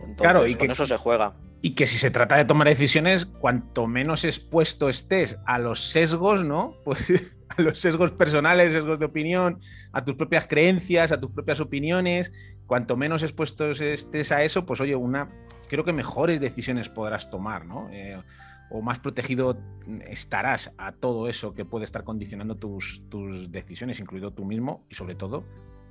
Entonces, 0.00 0.16
claro, 0.18 0.46
y 0.46 0.54
con 0.56 0.70
eso 0.70 0.84
se 0.84 0.96
juega. 0.96 1.34
Y 1.62 1.74
que 1.74 1.86
si 1.86 1.96
se 1.96 2.10
trata 2.10 2.36
de 2.36 2.44
tomar 2.44 2.68
decisiones, 2.68 3.24
cuanto 3.24 3.86
menos 3.86 4.24
expuesto 4.24 4.88
estés 4.88 5.38
a 5.46 5.58
los 5.58 5.80
sesgos, 5.80 6.44
¿no? 6.44 6.74
Pues 6.84 7.38
a 7.48 7.62
los 7.62 7.78
sesgos 7.78 8.10
personales, 8.10 8.72
sesgos 8.72 8.98
de 8.98 9.06
opinión, 9.06 9.58
a 9.92 10.04
tus 10.04 10.16
propias 10.16 10.48
creencias, 10.48 11.12
a 11.12 11.20
tus 11.20 11.30
propias 11.30 11.60
opiniones, 11.60 12.32
cuanto 12.66 12.96
menos 12.96 13.22
expuestos 13.22 13.80
estés 13.80 14.32
a 14.32 14.42
eso, 14.42 14.66
pues 14.66 14.80
oye, 14.80 14.96
una 14.96 15.30
creo 15.68 15.84
que 15.84 15.92
mejores 15.92 16.40
decisiones 16.40 16.88
podrás 16.88 17.30
tomar, 17.30 17.64
¿no? 17.64 17.88
Eh, 17.92 18.20
o 18.70 18.82
más 18.82 18.98
protegido 18.98 19.58
estarás 20.06 20.72
a 20.78 20.92
todo 20.92 21.28
eso 21.28 21.54
que 21.54 21.64
puede 21.64 21.84
estar 21.84 22.04
condicionando 22.04 22.56
tus, 22.56 23.02
tus 23.08 23.50
decisiones, 23.52 24.00
incluido 24.00 24.32
tú 24.32 24.44
mismo 24.44 24.84
y 24.88 24.94
sobre 24.94 25.14
todo 25.14 25.44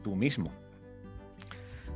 tú 0.03 0.15
mismo. 0.15 0.51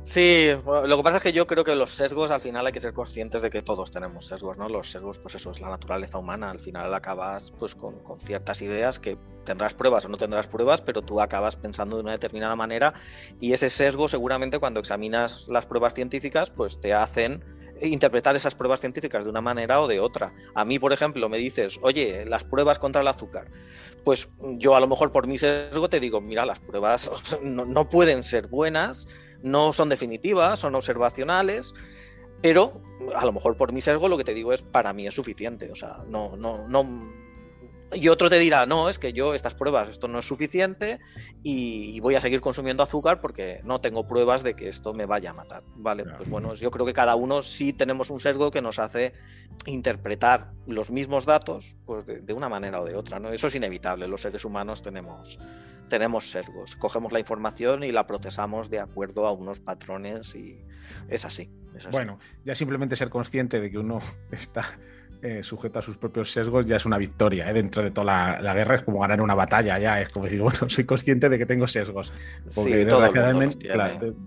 Sí, 0.04 0.48
lo 0.64 0.96
que 0.96 1.02
pasa 1.02 1.18
es 1.18 1.22
que 1.22 1.32
yo 1.32 1.46
creo 1.46 1.62
que 1.62 1.74
los 1.74 1.90
sesgos 1.90 2.30
al 2.30 2.40
final 2.40 2.66
hay 2.66 2.72
que 2.72 2.80
ser 2.80 2.94
conscientes 2.94 3.42
de 3.42 3.50
que 3.50 3.62
todos 3.62 3.90
tenemos 3.90 4.26
sesgos, 4.26 4.56
¿no? 4.56 4.68
Los 4.68 4.90
sesgos, 4.90 5.18
pues 5.18 5.34
eso 5.34 5.50
es 5.50 5.60
la 5.60 5.68
naturaleza 5.68 6.18
humana. 6.18 6.50
Al 6.50 6.58
final 6.58 6.92
acabas 6.94 7.52
pues 7.52 7.74
con, 7.74 7.98
con, 8.00 8.18
ciertas 8.18 8.62
ideas 8.62 8.98
que 8.98 9.18
tendrás 9.44 9.74
pruebas 9.74 10.06
o 10.06 10.08
no 10.08 10.16
tendrás 10.16 10.48
pruebas, 10.48 10.80
pero 10.80 11.02
tú 11.02 11.20
acabas 11.20 11.56
pensando 11.56 11.96
de 11.96 12.02
una 12.02 12.12
determinada 12.12 12.56
manera 12.56 12.94
y 13.40 13.52
ese 13.52 13.68
sesgo 13.68 14.08
seguramente 14.08 14.58
cuando 14.58 14.80
examinas 14.80 15.46
las 15.48 15.66
pruebas 15.66 15.94
científicas 15.94 16.50
pues 16.50 16.80
te 16.80 16.94
hacen 16.94 17.44
interpretar 17.82 18.36
esas 18.36 18.54
pruebas 18.54 18.80
científicas 18.80 19.24
de 19.24 19.30
una 19.30 19.40
manera 19.40 19.80
o 19.80 19.88
de 19.88 20.00
otra. 20.00 20.32
A 20.54 20.64
mí, 20.64 20.78
por 20.78 20.92
ejemplo, 20.92 21.28
me 21.28 21.38
dices, 21.38 21.78
oye, 21.82 22.24
las 22.26 22.44
pruebas 22.44 22.78
contra 22.78 23.02
el 23.02 23.08
azúcar. 23.08 23.48
Pues 24.04 24.28
yo 24.40 24.76
a 24.76 24.80
lo 24.80 24.86
mejor 24.86 25.12
por 25.12 25.26
mi 25.26 25.38
sesgo 25.38 25.88
te 25.88 26.00
digo, 26.00 26.20
mira, 26.20 26.46
las 26.46 26.58
pruebas 26.58 27.10
no, 27.42 27.64
no 27.64 27.88
pueden 27.88 28.22
ser 28.22 28.46
buenas, 28.46 29.08
no 29.42 29.72
son 29.72 29.88
definitivas, 29.88 30.58
son 30.58 30.74
observacionales, 30.74 31.74
pero 32.42 32.80
a 33.14 33.24
lo 33.24 33.32
mejor 33.32 33.56
por 33.56 33.72
mi 33.72 33.80
sesgo 33.80 34.08
lo 34.08 34.16
que 34.16 34.24
te 34.24 34.34
digo 34.34 34.52
es, 34.52 34.62
para 34.62 34.92
mí 34.92 35.06
es 35.06 35.14
suficiente. 35.14 35.70
O 35.70 35.74
sea, 35.74 35.98
no, 36.06 36.36
no, 36.36 36.68
no, 36.68 36.84
y 37.92 38.08
otro 38.08 38.30
te 38.30 38.38
dirá, 38.38 38.66
no, 38.66 38.88
es 38.88 38.98
que 38.98 39.12
yo 39.12 39.34
estas 39.34 39.54
pruebas, 39.54 39.88
esto 39.88 40.06
no 40.06 40.20
es 40.20 40.24
suficiente 40.24 41.00
y, 41.42 41.98
voy 42.00 42.14
a 42.14 42.20
seguir 42.20 42.40
consumiendo 42.40 42.82
azúcar 42.82 43.20
porque 43.20 43.60
no 43.64 43.80
tengo 43.80 44.06
pruebas 44.06 44.42
de 44.42 44.54
que 44.54 44.68
esto 44.68 44.94
me 44.94 45.06
vaya 45.06 45.30
a 45.30 45.34
matar. 45.34 45.62
Vale, 45.76 46.04
pues 46.04 46.28
bueno, 46.28 46.54
yo 46.54 46.70
creo 46.70 46.86
que 46.86 46.92
cada 46.92 47.14
uno 47.16 47.42
sí 47.42 47.72
tenemos 47.72 48.10
un 48.10 48.20
sesgo 48.20 48.50
que 48.50 48.62
nos 48.62 48.78
hace 48.78 49.12
interpretar 49.66 50.52
los 50.66 50.90
mismos 50.90 51.26
datos 51.26 51.76
pues 51.84 52.06
de, 52.06 52.32
una 52.32 52.48
manera 52.48 52.80
o 52.80 52.84
de 52.84 52.94
otra. 52.94 53.18
¿no? 53.18 53.30
Eso 53.30 53.48
es 53.48 53.54
inevitable, 53.54 54.06
los 54.08 54.22
seres 54.22 54.44
humanos 54.44 54.82
tenemos, 54.82 55.38
tenemos 55.88 56.30
sesgos. 56.30 56.76
Cogemos 56.76 57.12
la 57.12 57.18
información 57.18 57.82
y 57.82 57.92
la 57.92 58.06
procesamos 58.06 58.70
de 58.70 58.78
acuerdo 58.78 59.26
a 59.26 59.32
unos 59.32 59.60
patrones 59.60 60.34
y 60.34 60.64
es 61.08 61.24
así. 61.24 61.50
Es 61.74 61.86
así. 61.86 61.92
Bueno, 61.92 62.18
ya 62.44 62.54
simplemente 62.54 62.96
ser 62.96 63.10
consciente 63.10 63.60
de 63.60 63.70
que 63.70 63.78
uno 63.78 64.00
está 64.30 64.64
eh, 65.22 65.42
sujeta 65.42 65.80
a 65.80 65.82
sus 65.82 65.98
propios 65.98 66.32
sesgos 66.32 66.64
ya 66.64 66.76
es 66.76 66.86
una 66.86 66.96
victoria. 66.96 67.50
¿eh? 67.50 67.52
Dentro 67.52 67.82
de 67.82 67.90
toda 67.90 68.38
la, 68.40 68.54
guerra 68.54 68.76
es 68.76 68.82
como 68.82 69.00
ganar 69.00 69.20
una 69.20 69.34
batalla, 69.34 69.78
ya 69.78 70.00
es 70.00 70.08
como 70.08 70.24
decir, 70.24 70.40
bueno, 70.42 70.68
soy 70.68 70.84
consciente 70.84 71.28
de 71.28 71.38
que 71.38 71.46
tengo 71.46 71.66
sesgos. 71.66 72.12
Porque 72.54 72.70
sí, 72.70 72.84
desgraciadamente, 72.84 73.68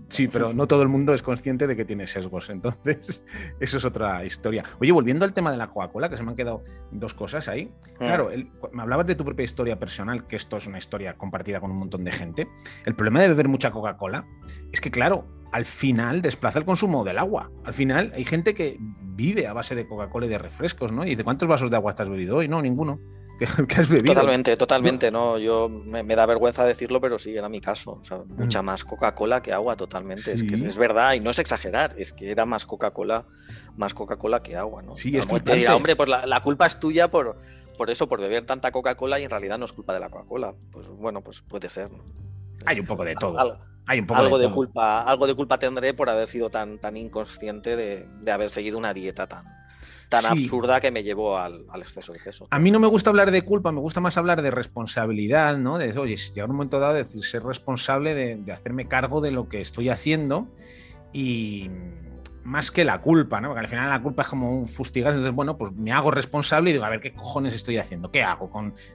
sí, 0.08 0.28
pero 0.28 0.52
no 0.52 0.66
todo 0.66 0.82
el 0.82 0.88
mundo 0.88 1.12
es 1.14 1.22
consciente 1.22 1.66
de 1.66 1.76
que 1.76 1.84
tiene 1.84 2.06
sesgos. 2.06 2.48
Entonces, 2.50 3.24
eso 3.60 3.76
es 3.78 3.84
otra 3.84 4.24
historia. 4.24 4.64
Oye, 4.80 4.92
volviendo 4.92 5.24
al 5.24 5.32
tema 5.32 5.50
de 5.50 5.56
la 5.56 5.68
Coca-Cola, 5.68 6.08
que 6.08 6.16
se 6.16 6.22
me 6.22 6.30
han 6.30 6.36
quedado 6.36 6.62
dos 6.92 7.14
cosas 7.14 7.48
ahí. 7.48 7.66
Mm. 7.66 7.98
Claro, 7.98 8.30
me 8.72 8.82
hablabas 8.82 9.06
de 9.06 9.14
tu 9.14 9.24
propia 9.24 9.44
historia 9.44 9.78
personal, 9.78 10.26
que 10.26 10.36
esto 10.36 10.56
es 10.56 10.66
una 10.66 10.78
historia 10.78 11.14
compartida 11.14 11.60
con 11.60 11.70
un 11.70 11.78
montón 11.78 12.04
de 12.04 12.12
gente. 12.12 12.48
El 12.86 12.94
problema 12.94 13.20
de 13.20 13.28
beber 13.28 13.48
mucha 13.48 13.70
Coca-Cola 13.70 14.26
es 14.72 14.80
que, 14.80 14.90
claro, 14.90 15.26
al 15.54 15.64
final 15.64 16.20
desplaza 16.20 16.58
el 16.58 16.64
consumo 16.64 17.04
del 17.04 17.16
agua. 17.16 17.48
Al 17.64 17.72
final 17.72 18.12
hay 18.16 18.24
gente 18.24 18.54
que 18.54 18.76
vive 19.14 19.46
a 19.46 19.52
base 19.52 19.74
de 19.74 19.86
Coca-Cola 19.86 20.26
y 20.26 20.28
de 20.28 20.38
refrescos, 20.38 20.92
¿no? 20.92 21.04
Y 21.04 21.10
dice, 21.10 21.24
¿cuántos 21.24 21.48
vasos 21.48 21.70
de 21.70 21.76
agua 21.76 21.94
has 21.96 22.08
bebido 22.08 22.36
hoy? 22.36 22.48
No, 22.48 22.60
ninguno. 22.60 22.98
¿Qué, 23.38 23.46
has 23.80 23.88
bebido? 23.88 24.14
Totalmente, 24.14 24.56
totalmente, 24.56 25.10
¿no? 25.10 25.38
Yo 25.38 25.68
me, 25.68 26.04
da 26.04 26.26
vergüenza 26.26 26.64
decirlo, 26.64 27.00
pero 27.00 27.18
sí, 27.18 27.36
era 27.36 27.48
mi 27.48 27.60
caso. 27.60 28.00
mucha 28.28 28.62
mm. 28.62 28.64
más 28.64 28.84
Coca-Cola 28.84 29.42
que 29.42 29.52
agua, 29.52 29.76
totalmente. 29.76 30.32
Es 30.32 30.44
que 30.44 30.54
es 30.54 30.76
verdad, 30.76 31.14
y 31.14 31.20
no 31.20 31.30
es 31.30 31.38
exagerar, 31.38 31.94
es 31.98 32.12
que 32.12 32.30
era 32.30 32.46
más 32.46 32.64
Coca-Cola, 32.66 33.26
más 33.76 33.94
Coca-Cola 33.94 34.40
que 34.40 34.56
agua, 34.56 34.82
¿no? 34.82 34.96
Sí, 34.96 35.16
es 35.16 35.26
te 35.26 35.54
dirá, 35.56 35.74
hombre, 35.74 35.96
pues 35.96 36.08
la, 36.08 36.40
culpa 36.42 36.66
es 36.66 36.78
tuya 36.78 37.08
por, 37.10 37.38
por 37.76 37.90
eso, 37.90 38.08
por 38.08 38.20
beber 38.20 38.46
tanta 38.46 38.70
Coca-Cola 38.70 39.18
y 39.18 39.24
en 39.24 39.30
realidad 39.30 39.58
no 39.58 39.64
es 39.64 39.72
culpa 39.72 39.94
de 39.94 40.00
la 40.00 40.10
Coca-Cola. 40.10 40.54
Pues 40.70 40.88
bueno, 40.88 41.22
pues 41.22 41.42
puede 41.42 41.68
ser, 41.68 41.90
¿no? 41.90 42.04
Hay 42.66 42.78
un 42.78 42.86
poco 42.86 43.04
de 43.04 43.14
todo 43.14 43.73
algo 43.86 44.38
de, 44.38 44.50
culpa, 44.50 45.02
algo 45.02 45.26
de 45.26 45.34
culpa 45.34 45.58
tendré 45.58 45.94
por 45.94 46.08
haber 46.08 46.28
sido 46.28 46.50
tan, 46.50 46.78
tan 46.78 46.96
inconsciente 46.96 47.76
de, 47.76 48.32
haber 48.32 48.50
seguido 48.50 48.78
una 48.78 48.94
dieta 48.94 49.26
tan, 49.26 49.44
tan 50.08 50.24
absurda 50.26 50.80
que 50.80 50.90
me 50.90 51.02
llevó 51.02 51.38
al, 51.38 51.64
exceso 51.76 52.12
de 52.12 52.20
peso. 52.20 52.46
A 52.50 52.58
mí 52.58 52.70
no 52.70 52.80
me 52.80 52.86
gusta 52.86 53.10
hablar 53.10 53.30
de 53.30 53.42
culpa, 53.42 53.72
me 53.72 53.80
gusta 53.80 54.00
más 54.00 54.16
hablar 54.16 54.42
de 54.42 54.50
responsabilidad, 54.50 55.58
¿no? 55.58 55.78
De, 55.78 55.96
oye, 55.98 56.16
llegar 56.16 56.48
un 56.48 56.56
momento 56.56 56.80
dado 56.80 56.94
de 56.94 57.04
ser 57.04 57.42
responsable 57.42 58.14
de, 58.14 58.36
de 58.36 58.52
hacerme 58.52 58.88
cargo 58.88 59.20
de 59.20 59.30
lo 59.30 59.48
que 59.48 59.60
estoy 59.60 59.88
haciendo 59.88 60.48
y 61.12 61.70
más 62.44 62.70
que 62.70 62.84
la 62.84 63.00
culpa, 63.00 63.40
¿no? 63.40 63.48
Porque 63.48 63.60
al 63.60 63.68
final 63.68 63.88
la 63.88 64.02
culpa 64.02 64.22
es 64.22 64.28
como 64.28 64.50
un 64.50 64.66
fustigarse. 64.66 65.16
Entonces, 65.16 65.34
bueno, 65.34 65.56
pues 65.56 65.72
me 65.72 65.92
hago 65.92 66.10
responsable 66.10 66.70
y 66.70 66.72
digo, 66.74 66.84
a 66.84 66.90
ver, 66.90 67.00
¿qué 67.00 67.12
cojones 67.12 67.54
estoy 67.54 67.78
haciendo? 67.78 68.10
¿Qué 68.10 68.22
hago? 68.22 68.50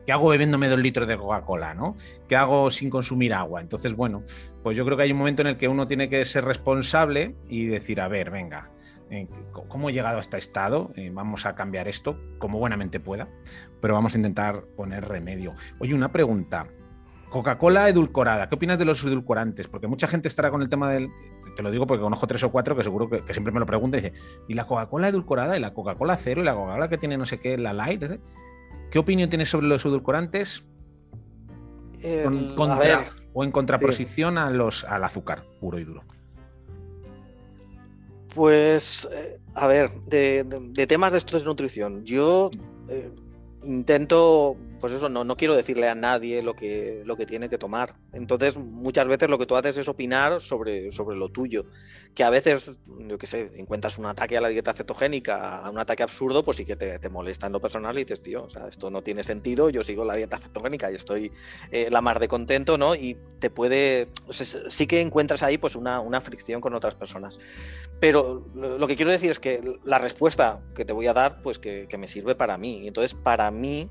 ¿Qué 0.05 0.11
hago 0.11 0.29
bebiéndome 0.29 0.67
dos 0.67 0.79
litros 0.79 1.07
de 1.07 1.17
Coca-Cola, 1.17 1.73
¿no? 1.73 1.95
¿Qué 2.27 2.35
hago 2.35 2.69
sin 2.69 2.89
consumir 2.89 3.33
agua? 3.33 3.61
Entonces, 3.61 3.95
bueno, 3.95 4.23
pues 4.63 4.77
yo 4.77 4.85
creo 4.85 4.95
que 4.95 5.03
hay 5.03 5.11
un 5.11 5.17
momento 5.17 5.41
en 5.41 5.47
el 5.49 5.57
que 5.57 5.67
uno 5.67 5.87
tiene 5.87 6.09
que 6.09 6.23
ser 6.25 6.45
responsable 6.45 7.35
y 7.47 7.65
decir, 7.65 7.99
a 8.01 8.07
ver, 8.07 8.29
venga, 8.29 8.71
eh, 9.09 9.27
¿cómo 9.51 9.89
he 9.89 9.93
llegado 9.93 10.17
a 10.17 10.19
este 10.19 10.37
estado? 10.37 10.91
Eh, 10.95 11.09
vamos 11.11 11.45
a 11.45 11.55
cambiar 11.55 11.87
esto 11.87 12.19
como 12.37 12.59
buenamente 12.59 12.99
pueda, 12.99 13.27
pero 13.81 13.95
vamos 13.95 14.13
a 14.13 14.17
intentar 14.17 14.65
poner 14.75 15.07
remedio. 15.07 15.55
Oye, 15.79 15.95
una 15.95 16.11
pregunta. 16.11 16.67
Coca-Cola 17.29 17.89
edulcorada, 17.89 18.49
¿qué 18.49 18.55
opinas 18.55 18.79
de 18.79 18.85
los 18.85 19.03
edulcorantes? 19.03 19.67
Porque 19.67 19.87
mucha 19.87 20.07
gente 20.07 20.27
estará 20.27 20.49
con 20.49 20.61
el 20.61 20.69
tema 20.69 20.89
del. 20.89 21.09
Te 21.55 21.63
lo 21.63 21.71
digo 21.71 21.85
porque 21.85 22.01
conozco 22.01 22.27
tres 22.27 22.43
o 22.43 22.51
cuatro 22.51 22.75
que 22.75 22.83
seguro 22.83 23.09
que, 23.09 23.21
siempre 23.33 23.53
me 23.53 23.59
lo 23.59 23.65
preguntan 23.65 23.99
y 23.99 24.03
dice, 24.03 24.15
¿y 24.47 24.53
la 24.53 24.65
Coca-Cola 24.65 25.09
edulcorada? 25.09 25.57
¿Y 25.57 25.59
la 25.59 25.73
Coca-Cola 25.73 26.17
cero? 26.17 26.41
¿Y 26.41 26.45
la 26.45 26.53
Coca-Cola 26.53 26.89
que 26.89 26.97
tiene 26.97 27.17
no 27.17 27.25
sé 27.25 27.39
qué, 27.39 27.57
la 27.57 27.73
light? 27.73 28.03
¿Qué 28.91 28.99
opinión 28.99 29.29
tienes 29.29 29.49
sobre 29.49 29.67
los 29.67 29.85
edulcorantes? 29.85 30.63
o 33.33 33.43
en 33.43 33.51
contraposición 33.51 34.37
a 34.37 34.49
los, 34.49 34.83
al 34.85 35.03
azúcar 35.03 35.43
puro 35.59 35.79
y 35.79 35.83
duro. 35.83 36.03
Pues, 38.33 39.09
eh, 39.11 39.39
a 39.55 39.67
ver, 39.67 39.91
de, 40.01 40.45
temas 40.87 41.11
de 41.11 41.17
estos 41.17 41.41
de 41.41 41.47
nutrición, 41.47 42.05
yo 42.05 42.51
eh, 42.87 43.11
intento 43.63 44.57
pues 44.79 44.93
eso, 44.93 45.09
no, 45.09 45.23
no 45.23 45.35
quiero 45.35 45.55
decirle 45.55 45.89
a 45.89 45.95
nadie 45.95 46.41
lo 46.41 46.55
que, 46.55 47.03
lo 47.05 47.17
que 47.17 47.25
tiene 47.25 47.49
que 47.49 47.57
tomar. 47.57 47.95
Entonces, 48.13 48.57
muchas 48.57 49.07
veces 49.07 49.29
lo 49.29 49.37
que 49.37 49.45
tú 49.45 49.55
haces 49.55 49.77
es 49.77 49.87
opinar 49.87 50.41
sobre, 50.41 50.91
sobre 50.91 51.17
lo 51.17 51.29
tuyo. 51.29 51.65
Que 52.15 52.23
a 52.23 52.29
veces, 52.29 52.71
yo 52.87 53.17
qué 53.17 53.27
sé, 53.27 53.51
encuentras 53.55 53.97
un 53.97 54.05
ataque 54.05 54.37
a 54.37 54.41
la 54.41 54.49
dieta 54.49 54.73
cetogénica, 54.73 55.59
a 55.59 55.69
un 55.69 55.77
ataque 55.77 56.03
absurdo, 56.03 56.43
pues 56.43 56.57
sí 56.57 56.65
que 56.65 56.75
te, 56.75 57.09
molesta 57.09 57.47
en 57.47 57.53
lo 57.53 57.61
personal 57.61 57.97
y 57.97 58.03
dices, 58.03 58.21
tío, 58.21 58.43
o 58.43 58.49
sea, 58.49 58.67
esto 58.67 58.89
no 58.89 59.01
tiene 59.01 59.23
sentido, 59.23 59.69
yo 59.69 59.83
sigo 59.83 60.05
la 60.05 60.15
dieta 60.15 60.37
cetogénica 60.37 60.91
y 60.91 60.95
estoy 60.95 61.31
eh, 61.71 61.89
la 61.89 62.01
mar 62.01 62.19
de 62.19 62.27
contento, 62.27 62.77
¿no? 62.77 62.95
Y 62.95 63.17
te 63.39 63.49
puede, 63.49 64.09
sí 64.29 64.87
que 64.87 65.01
encuentras 65.01 65.43
ahí 65.43 65.57
pues 65.57 65.75
una, 65.75 65.99
una 65.99 66.21
fricción 66.21 66.61
con 66.61 66.73
otras 66.73 66.95
personas. 66.95 67.39
Pero 67.99 68.47
lo, 68.55 68.87
que 68.87 68.95
quiero 68.95 69.11
decir 69.11 69.31
es 69.31 69.39
que 69.39 69.61
la 69.83 69.97
respuesta 69.97 70.59
que 70.73 70.85
te 70.85 70.93
voy 70.93 71.07
a 71.07 71.13
dar, 71.13 71.41
pues 71.41 71.59
que, 71.59 71.85
que 71.89 71.97
me 71.97 72.07
sirve 72.07 72.33
para 72.33 72.57
mí. 72.57 72.87
Entonces, 72.87 73.13
para 73.13 73.48
mí, 73.51 73.89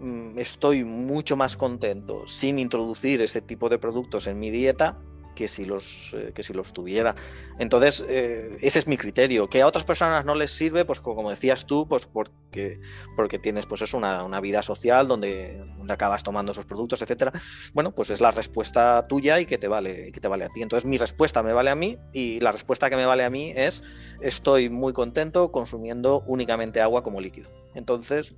Mm, 0.00 0.38
estoy 0.38 0.84
mucho 0.84 1.36
más 1.36 1.56
contento 1.56 2.26
sin 2.26 2.58
introducir 2.58 3.22
ese 3.22 3.40
tipo 3.40 3.68
de 3.68 3.78
productos 3.78 4.26
en 4.26 4.40
mi 4.40 4.50
dieta 4.50 4.98
que 5.34 5.48
si 5.48 5.64
los, 5.64 6.12
eh, 6.14 6.32
que 6.34 6.42
si 6.42 6.52
los 6.52 6.72
tuviera. 6.72 7.14
Entonces, 7.58 8.04
eh, 8.08 8.56
ese 8.60 8.78
es 8.78 8.86
mi 8.86 8.96
criterio. 8.96 9.48
Que 9.48 9.62
a 9.62 9.66
otras 9.66 9.84
personas 9.84 10.24
no 10.24 10.34
les 10.34 10.50
sirve, 10.50 10.84
pues 10.84 11.00
como 11.00 11.30
decías 11.30 11.66
tú, 11.66 11.86
pues 11.88 12.06
porque, 12.06 12.78
porque 13.16 13.38
tienes 13.38 13.66
pues 13.66 13.82
es 13.82 13.94
una, 13.94 14.24
una, 14.24 14.40
vida 14.40 14.62
social 14.62 15.08
donde, 15.08 15.58
donde 15.76 15.92
acabas 15.92 16.22
tomando 16.22 16.52
esos 16.52 16.64
productos, 16.64 17.02
etcétera. 17.02 17.32
Bueno, 17.72 17.92
pues 17.92 18.10
es 18.10 18.20
la 18.20 18.30
respuesta 18.30 19.06
tuya 19.08 19.40
y 19.40 19.46
que 19.46 19.58
te 19.58 19.68
vale, 19.68 20.12
que 20.12 20.20
te 20.20 20.28
vale 20.28 20.44
a 20.44 20.48
ti. 20.48 20.62
Entonces, 20.62 20.88
mi 20.88 20.98
respuesta 20.98 21.42
me 21.42 21.52
vale 21.52 21.70
a 21.70 21.74
mí 21.74 21.98
y 22.12 22.40
la 22.40 22.52
respuesta 22.52 22.90
que 22.90 22.96
me 22.96 23.06
vale 23.06 23.24
a 23.24 23.30
mí 23.30 23.52
es 23.54 23.82
estoy 24.20 24.70
muy 24.70 24.92
contento 24.92 25.52
consumiendo 25.52 26.22
únicamente 26.26 26.80
agua 26.80 27.02
como 27.02 27.20
líquido. 27.20 27.50
Entonces, 27.74 28.34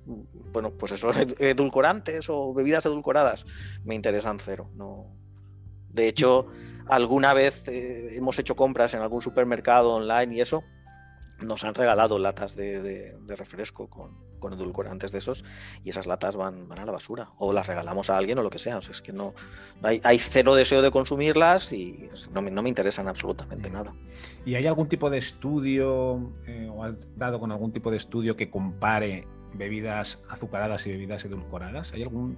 bueno, 0.51 0.71
pues 0.71 0.91
eso, 0.91 1.11
edulcorantes 1.39 2.29
o 2.29 2.53
bebidas 2.53 2.85
edulcoradas 2.85 3.45
me 3.83 3.95
interesan 3.95 4.39
cero. 4.39 4.69
No. 4.75 5.05
De 5.89 6.07
hecho, 6.07 6.47
alguna 6.89 7.33
vez 7.33 7.67
eh, 7.67 8.15
hemos 8.15 8.39
hecho 8.39 8.55
compras 8.55 8.93
en 8.93 9.01
algún 9.01 9.21
supermercado 9.21 9.95
online 9.95 10.35
y 10.35 10.41
eso, 10.41 10.63
nos 11.45 11.63
han 11.63 11.75
regalado 11.75 12.17
latas 12.17 12.55
de, 12.55 13.15
refresco 13.27 13.89
con, 13.89 14.25
edulcorantes 14.53 15.11
de 15.11 15.17
esos 15.17 15.43
y 15.83 15.89
esas 15.89 16.07
latas 16.07 16.37
van, 16.37 16.69
van, 16.69 16.79
a 16.79 16.85
la 16.85 16.91
basura 16.93 17.31
o 17.37 17.51
las 17.51 17.67
regalamos 17.67 18.09
a 18.09 18.17
alguien 18.17 18.37
o 18.37 18.43
lo 18.43 18.49
que 18.49 18.59
sea. 18.59 18.77
O 18.77 18.81
sea, 18.81 18.93
es 18.93 19.01
que 19.01 19.11
no, 19.11 19.33
hay, 19.83 20.19
cero 20.19 20.55
deseo 20.55 20.81
de 20.81 20.89
consumirlas 20.89 21.73
y 21.73 22.09
no 22.31 22.41
me, 22.41 22.49
no 22.49 22.63
me, 22.63 22.69
interesan 22.69 23.07
absolutamente 23.09 23.69
nada. 23.69 23.93
¿Y 24.45 24.55
hay 24.55 24.65
algún 24.65 24.87
tipo 24.87 25.09
de 25.09 25.17
estudio 25.17 26.31
eh, 26.45 26.71
o 26.73 26.83
has 26.83 27.15
dado 27.17 27.39
con 27.39 27.51
algún 27.51 27.73
tipo 27.73 27.91
de 27.91 27.97
estudio 27.97 28.37
que 28.37 28.49
compare 28.49 29.27
bebidas 29.53 30.23
azucaradas 30.29 30.87
y 30.87 30.91
bebidas 30.91 31.25
edulcoradas? 31.25 31.91
¿Hay 31.93 32.03
algún... 32.03 32.37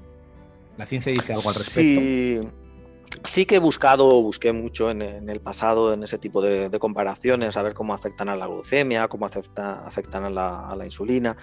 ¿La 0.77 0.85
ciencia 0.85 1.11
dice 1.11 1.33
algo 1.33 1.49
al 1.49 1.55
respecto? 1.55 2.01
Sí. 2.01 2.68
Sí 3.23 3.45
que 3.45 3.55
he 3.55 3.59
buscado, 3.59 4.21
busqué 4.21 4.51
mucho 4.51 4.89
en, 4.89 5.01
el 5.01 5.41
pasado 5.41 5.93
en 5.93 6.03
ese 6.03 6.17
tipo 6.17 6.41
de, 6.41 6.77
comparaciones, 6.79 7.57
a 7.57 7.63
ver 7.63 7.73
cómo 7.73 7.93
afectan 7.93 8.29
a 8.29 8.35
la 8.35 8.47
glucemia, 8.47 9.07
cómo 9.07 9.25
afectan 9.25 10.23
a 10.23 10.29
la, 10.75 10.85
insulina. 10.85 11.37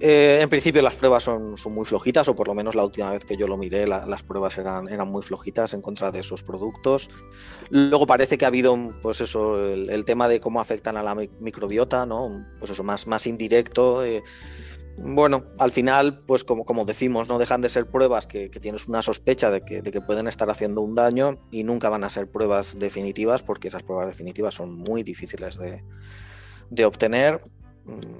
Eh, 0.00 0.38
en 0.40 0.48
principio 0.48 0.80
las 0.80 0.94
pruebas 0.94 1.22
son, 1.22 1.54
muy 1.66 1.84
flojitas, 1.84 2.26
o 2.28 2.34
por 2.34 2.48
lo 2.48 2.54
menos 2.54 2.74
la 2.74 2.84
última 2.84 3.10
vez 3.10 3.24
que 3.24 3.36
yo 3.36 3.46
lo 3.46 3.56
miré, 3.56 3.86
las 3.86 4.22
pruebas 4.22 4.56
eran, 4.58 4.88
eran 4.88 5.08
muy 5.08 5.22
flojitas 5.22 5.74
en 5.74 5.82
contra 5.82 6.10
de 6.10 6.20
esos 6.20 6.42
productos. 6.42 7.10
Luego 7.70 8.06
parece 8.06 8.38
que 8.38 8.44
ha 8.44 8.48
habido, 8.48 8.76
pues 9.02 9.20
eso, 9.20 9.62
el, 9.64 10.04
tema 10.04 10.28
de 10.28 10.40
cómo 10.40 10.60
afectan 10.60 10.96
a 10.96 11.02
la 11.02 11.14
microbiota, 11.14 12.06
¿no? 12.06 12.46
Pues 12.58 12.70
eso, 12.70 12.82
más, 12.82 13.06
más 13.06 13.26
indirecto. 13.26 14.04
Eh, 14.04 14.22
bueno, 14.98 15.44
al 15.58 15.70
final, 15.70 16.20
pues 16.26 16.44
como, 16.44 16.84
decimos, 16.84 17.28
no 17.28 17.38
dejan 17.38 17.60
de 17.60 17.68
ser 17.68 17.86
pruebas 17.86 18.26
que, 18.26 18.48
tienes 18.48 18.88
una 18.88 19.02
sospecha 19.02 19.50
de 19.50 19.60
que, 19.60 19.82
de 19.82 19.90
que, 19.90 20.00
pueden 20.00 20.28
estar 20.28 20.48
haciendo 20.50 20.80
un 20.80 20.94
daño 20.94 21.38
y 21.50 21.64
nunca 21.64 21.88
van 21.88 22.04
a 22.04 22.10
ser 22.10 22.30
pruebas 22.30 22.78
definitivas 22.78 23.42
porque 23.42 23.68
esas 23.68 23.82
pruebas 23.82 24.08
definitivas 24.08 24.54
son 24.54 24.74
muy 24.74 25.02
difíciles 25.02 25.56
de, 25.56 25.82
de 26.70 26.84
obtener 26.86 27.42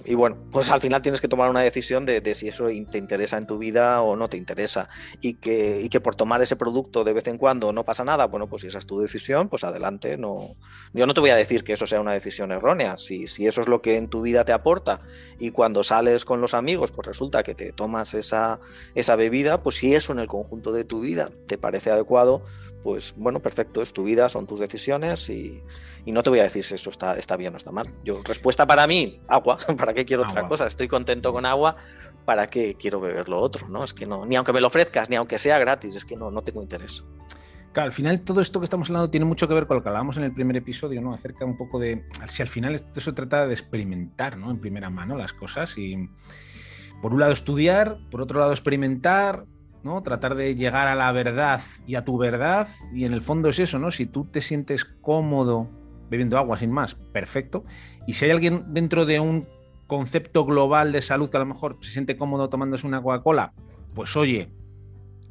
y 0.05 0.15
bueno, 0.17 0.37
pues 0.51 0.71
al 0.71 0.81
final 0.81 1.03
tienes 1.03 1.21
que 1.21 1.29
tomar 1.29 1.49
una 1.49 1.61
decisión 1.61 2.05
de, 2.05 2.35
si 2.35 2.49
eso 2.49 2.67
te 2.91 2.99
interesa 2.99 3.39
en 3.39 3.47
tu 3.47 3.59
vida 3.59 4.03
o 4.03 4.17
no 4.17 4.29
te 4.29 4.37
interesa. 4.37 4.89
Y 5.21 5.35
que, 5.35 5.87
que 5.89 6.01
por 6.01 6.17
tomar 6.17 6.43
ese 6.43 6.57
producto 6.57 7.05
de 7.05 7.13
vez 7.13 7.29
en 7.29 7.39
cuando 7.39 7.73
no 7.73 7.85
pasa 7.85 8.05
nada, 8.05 8.27
bueno, 8.27 8.49
pues 8.49 8.63
si 8.63 8.69
esa 8.69 8.79
es 8.79 8.87
tu 8.87 8.99
decisión, 8.99 9.49
pues 9.49 9.63
adelante. 9.63 10.17
No, 10.17 10.57
yo 10.93 11.07
no 11.07 11.15
te 11.15 11.21
voy 11.21 11.31
a 11.31 11.37
decir 11.37 11.63
que 11.63 11.75
eso 11.75 11.87
sea 11.87 12.01
una 12.01 12.13
decisión 12.13 12.51
errónea. 12.51 12.97
Si, 12.97 13.29
si 13.29 13.47
eso 13.47 13.61
es 13.61 13.69
lo 13.69 13.81
que 13.81 13.97
en 13.97 14.09
tu 14.09 14.23
vida 14.23 14.45
te 14.45 14.53
aporta 14.53 15.01
y 15.39 15.51
cuando 15.51 15.85
sales 15.85 16.25
con 16.25 16.41
los 16.41 16.55
amigos, 16.55 16.91
pues 16.91 17.07
resulta 17.07 17.45
que 17.45 17.55
te 17.55 17.73
tomas 17.73 18.15
esa, 18.15 18.61
esa 18.97 19.15
bebida, 19.15 19.63
pues 19.63 19.77
si 19.77 19.95
eso 19.95 20.13
en 20.13 20.19
el 20.19 20.27
conjunto 20.27 20.73
de 20.73 20.85
tu 20.85 21.01
vida 21.01 21.31
te 21.47 21.57
parece 21.57 21.91
adecuado, 21.91 22.43
pues 22.83 23.15
bueno, 23.17 23.41
perfecto, 23.41 23.83
es 23.83 23.93
tu 23.93 24.05
vida, 24.05 24.29
son 24.29 24.47
tus 24.47 24.59
decisiones 24.61 25.29
y, 25.29 25.63
no 26.07 26.23
te 26.23 26.31
voy 26.31 26.41
a 26.41 26.45
decir 26.45 26.65
si 26.65 26.75
eso 26.75 26.91
está, 26.91 27.17
está 27.17 27.37
bien 27.37 27.55
o 27.55 27.57
está 27.57 27.71
mal. 27.71 27.89
Yo, 28.05 28.21
respuesta 28.25 28.67
para 28.67 28.87
mí, 28.87 29.21
agua. 29.29 29.59
¿Para 29.79 29.95
qué 29.95 30.05
quiero 30.05 30.23
otra 30.23 30.49
cosa? 30.49 30.67
Estoy 30.67 30.89
contento 30.89 31.33
con 31.33 31.47
agua, 31.47 31.77
¿para 32.25 32.47
qué 32.47 32.75
quiero 32.75 33.01
beber 33.01 33.29
lo 33.29 33.39
otro? 33.39 33.69
¿no? 33.69 33.85
Es 33.85 33.95
que 33.95 34.07
no, 34.07 34.27
ni 34.27 34.37
aunque 34.37 34.53
me 34.53 34.61
lo 34.61 34.67
ofrezcas, 34.67 35.09
ni 35.09 35.17
aunque 35.17 35.39
sea 35.39 35.59
gratis, 35.59 35.95
es 35.95 36.05
que 36.05 36.17
no, 36.17 36.31
no 36.31 36.43
tengo 36.43 36.63
interés. 36.63 37.05
Claro, 37.73 37.87
al 37.87 37.93
final 37.93 38.21
todo 38.21 38.43
esto 38.43 38.61
que 38.61 38.65
estamos 38.65 38.91
hablando 38.91 39.09
tiene 39.09 39.25
mucho 39.25 39.49
que 39.49 39.55
ver 39.55 39.67
con 39.67 39.79
lo 39.79 39.83
que 39.83 39.89
hablábamos 39.89 40.19
en 40.19 40.25
el 40.25 40.33
primer 40.33 40.57
episodio, 40.57 41.01
¿no? 41.01 41.15
Acerca 41.15 41.47
un 41.47 41.57
poco 41.57 41.79
de 41.79 42.05
si 42.29 42.43
al 42.43 42.49
final 42.49 42.75
esto 42.75 43.01
se 43.01 43.13
trata 43.13 43.47
de 43.47 43.55
experimentar, 43.55 44.37
¿no? 44.37 44.51
En 44.51 44.59
primera 44.59 44.91
mano 44.91 45.17
las 45.17 45.33
cosas 45.33 45.79
y 45.79 46.11
por 47.01 47.15
un 47.15 47.21
lado 47.21 47.33
estudiar, 47.33 47.99
por 48.11 48.21
otro 48.21 48.41
lado 48.41 48.53
experimentar, 48.53 49.47
¿no? 49.85 50.03
Tratar 50.03 50.35
de 50.35 50.55
llegar 50.55 50.89
a 50.89 50.95
la 50.95 51.11
verdad 51.13 51.61
y 51.87 51.95
a 51.97 52.05
tu 52.05 52.19
verdad, 52.19 52.69
y 52.93 53.05
en 53.05 53.13
el 53.13 53.23
fondo 53.23 53.49
es 53.49 53.59
eso, 53.59 53.79
¿no? 53.79 53.91
Si 53.91 54.07
tú 54.07 54.25
te 54.25 54.41
sientes 54.41 54.85
cómodo 54.85 55.69
bebiendo 56.09 56.39
agua 56.39 56.59
sin 56.59 56.71
más, 56.71 56.95
perfecto. 56.95 57.65
Y 58.07 58.13
si 58.13 58.27
hay 58.27 58.31
alguien 58.31 58.75
dentro 58.75 59.07
de 59.07 59.21
un 59.21 59.47
concepto 59.87 60.45
global 60.45 60.93
de 60.93 61.03
salud 61.03 61.31
que 61.31 61.37
a 61.37 61.41
lo 61.41 61.47
mejor 61.47 61.77
se 61.83 61.91
siente 61.91 62.17
cómodo 62.17 62.49
tomándose 62.49 62.87
una 62.87 63.03
Coca-Cola, 63.03 63.53
pues 63.95 64.17
oye, 64.17 64.51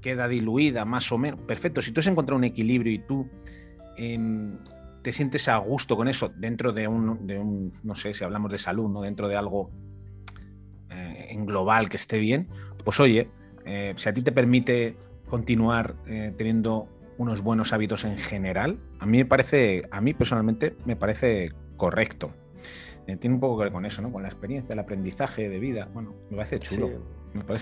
queda 0.01 0.27
diluida 0.27 0.85
más 0.85 1.11
o 1.11 1.17
menos, 1.17 1.39
perfecto. 1.41 1.81
Si 1.81 1.91
tú 1.91 1.99
has 1.99 2.07
encontrado 2.07 2.37
un 2.37 2.43
equilibrio 2.43 2.91
y 2.91 2.99
tú 2.99 3.29
em, 3.97 4.57
te 5.01 5.13
sientes 5.13 5.47
a 5.47 5.57
gusto 5.57 5.95
con 5.95 6.07
eso 6.07 6.31
dentro 6.35 6.73
de 6.73 6.87
un, 6.87 7.25
de 7.25 7.39
un, 7.39 7.73
no 7.83 7.95
sé 7.95 8.13
si 8.13 8.23
hablamos 8.23 8.51
de 8.51 8.59
salud, 8.59 8.89
¿no? 8.89 9.01
Dentro 9.01 9.27
de 9.27 9.35
algo 9.35 9.71
eh, 10.89 11.27
en 11.29 11.45
global 11.45 11.89
que 11.89 11.97
esté 11.97 12.17
bien, 12.17 12.49
pues 12.83 12.99
oye, 12.99 13.29
eh, 13.65 13.93
si 13.95 14.09
a 14.09 14.13
ti 14.13 14.21
te 14.21 14.31
permite 14.31 14.95
continuar 15.27 15.95
eh, 16.07 16.33
teniendo 16.37 16.87
unos 17.17 17.41
buenos 17.41 17.73
hábitos 17.73 18.03
en 18.03 18.17
general, 18.17 18.79
a 18.99 19.05
mí 19.05 19.19
me 19.19 19.25
parece, 19.25 19.83
a 19.91 20.01
mí 20.01 20.13
personalmente 20.13 20.75
me 20.85 20.95
parece 20.95 21.53
correcto. 21.77 22.33
Eh, 23.07 23.15
tiene 23.17 23.35
un 23.35 23.39
poco 23.39 23.57
que 23.57 23.63
ver 23.65 23.73
con 23.73 23.85
eso, 23.85 24.01
¿no? 24.01 24.11
Con 24.11 24.23
la 24.23 24.29
experiencia, 24.29 24.73
el 24.73 24.79
aprendizaje 24.79 25.49
de 25.49 25.59
vida. 25.59 25.89
Bueno, 25.93 26.15
me 26.29 26.37
parece 26.37 26.59
chulo. 26.59 26.89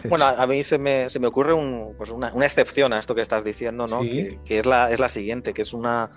bueno, 0.09 0.25
a 0.25 0.47
mí 0.47 0.63
se 0.63 0.77
me, 0.77 1.07
ocurre 1.25 1.53
pues 1.97 2.09
una, 2.09 2.29
excepción 2.45 2.93
a 2.93 2.99
esto 2.99 3.15
que 3.15 3.21
estás 3.21 3.43
diciendo, 3.43 3.87
¿no? 3.87 4.01
Que, 4.01 4.39
es, 4.59 4.65
la, 4.65 4.91
es 4.91 4.99
la 4.99 5.09
siguiente, 5.09 5.53
que 5.53 5.61
es 5.61 5.73
una, 5.73 6.11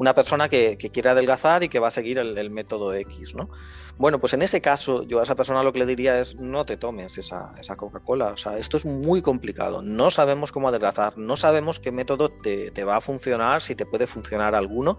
una 0.00 0.14
persona 0.14 0.48
que, 0.48 0.78
quiere 0.78 1.10
adelgazar 1.10 1.62
y 1.62 1.68
que 1.68 1.78
va 1.78 1.88
a 1.88 1.90
seguir 1.90 2.18
el, 2.18 2.50
método 2.50 2.94
X, 2.94 3.34
¿no? 3.34 3.50
Bueno, 3.98 4.18
pues 4.18 4.32
en 4.32 4.40
ese 4.40 4.62
caso, 4.62 5.02
yo 5.02 5.20
a 5.20 5.24
esa 5.24 5.34
persona 5.34 5.62
lo 5.62 5.74
que 5.74 5.78
le 5.78 5.84
diría 5.84 6.18
es 6.18 6.36
no 6.36 6.64
te 6.64 6.78
tomes 6.78 7.18
esa, 7.18 7.52
Coca-Cola. 7.76 8.28
O 8.28 8.36
sea, 8.38 8.56
esto 8.56 8.78
es 8.78 8.86
muy 8.86 9.20
complicado. 9.20 9.82
No 9.82 10.10
sabemos 10.10 10.52
cómo 10.52 10.68
adelgazar, 10.68 11.18
no 11.18 11.36
sabemos 11.36 11.80
qué 11.80 11.92
método 11.92 12.30
te, 12.30 12.82
va 12.82 12.96
a 12.96 13.02
funcionar, 13.02 13.60
si 13.60 13.74
te 13.74 13.84
puede 13.84 14.06
funcionar 14.06 14.54
alguno. 14.54 14.98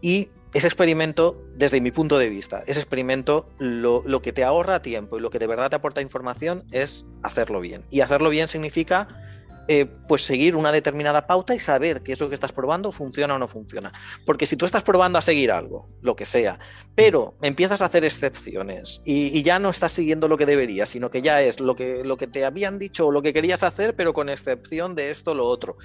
Y 0.00 0.30
ese 0.54 0.66
experimento, 0.66 1.46
desde 1.54 1.80
mi 1.80 1.92
punto 1.92 2.18
de 2.18 2.28
vista, 2.28 2.64
ese 2.66 2.80
experimento 2.80 3.46
lo, 3.60 4.02
lo, 4.06 4.22
que 4.22 4.32
te 4.32 4.42
ahorra 4.42 4.82
tiempo 4.82 5.18
y 5.18 5.20
lo 5.20 5.30
que 5.30 5.38
de 5.38 5.46
verdad 5.46 5.70
te 5.70 5.76
aporta 5.76 6.02
información 6.02 6.64
es 6.72 7.06
hacerlo 7.22 7.60
bien. 7.60 7.82
Y 7.92 8.00
hacerlo 8.00 8.28
bien 8.30 8.48
significa 8.48 9.06
eh, 9.68 9.86
pues 10.06 10.22
seguir 10.22 10.54
una 10.54 10.70
determinada 10.70 11.26
pauta 11.26 11.54
y 11.54 11.60
saber 11.60 12.02
que 12.02 12.12
eso 12.12 12.28
que 12.28 12.34
estás 12.34 12.52
probando 12.52 12.92
funciona 12.92 13.34
o 13.34 13.38
no 13.38 13.48
funciona. 13.48 13.92
Porque 14.24 14.46
si 14.46 14.56
tú 14.56 14.64
estás 14.64 14.82
probando 14.82 15.18
a 15.18 15.22
seguir 15.22 15.50
algo, 15.50 15.88
lo 16.02 16.14
que 16.14 16.24
sea, 16.24 16.58
pero 16.94 17.34
empiezas 17.42 17.82
a 17.82 17.86
hacer 17.86 18.04
excepciones 18.04 19.02
y, 19.04 19.42
ya 19.42 19.58
no 19.58 19.70
estás 19.70 19.92
siguiendo 19.92 20.28
lo 20.28 20.36
que 20.36 20.46
deberías, 20.46 20.88
sino 20.88 21.10
que 21.10 21.22
ya 21.22 21.40
es 21.42 21.60
lo 21.60 21.76
que, 21.76 22.02
lo 22.04 22.16
que 22.16 22.26
te 22.26 22.44
habían 22.44 22.78
dicho 22.78 23.08
o 23.08 23.12
lo 23.12 23.22
que 23.22 23.32
querías 23.32 23.62
hacer, 23.62 23.94
pero 23.94 24.12
con 24.14 24.28
excepción 24.28 24.94
de 24.94 25.10
esto 25.10 25.32
o 25.32 25.34
lo 25.34 25.46
otro. 25.46 25.76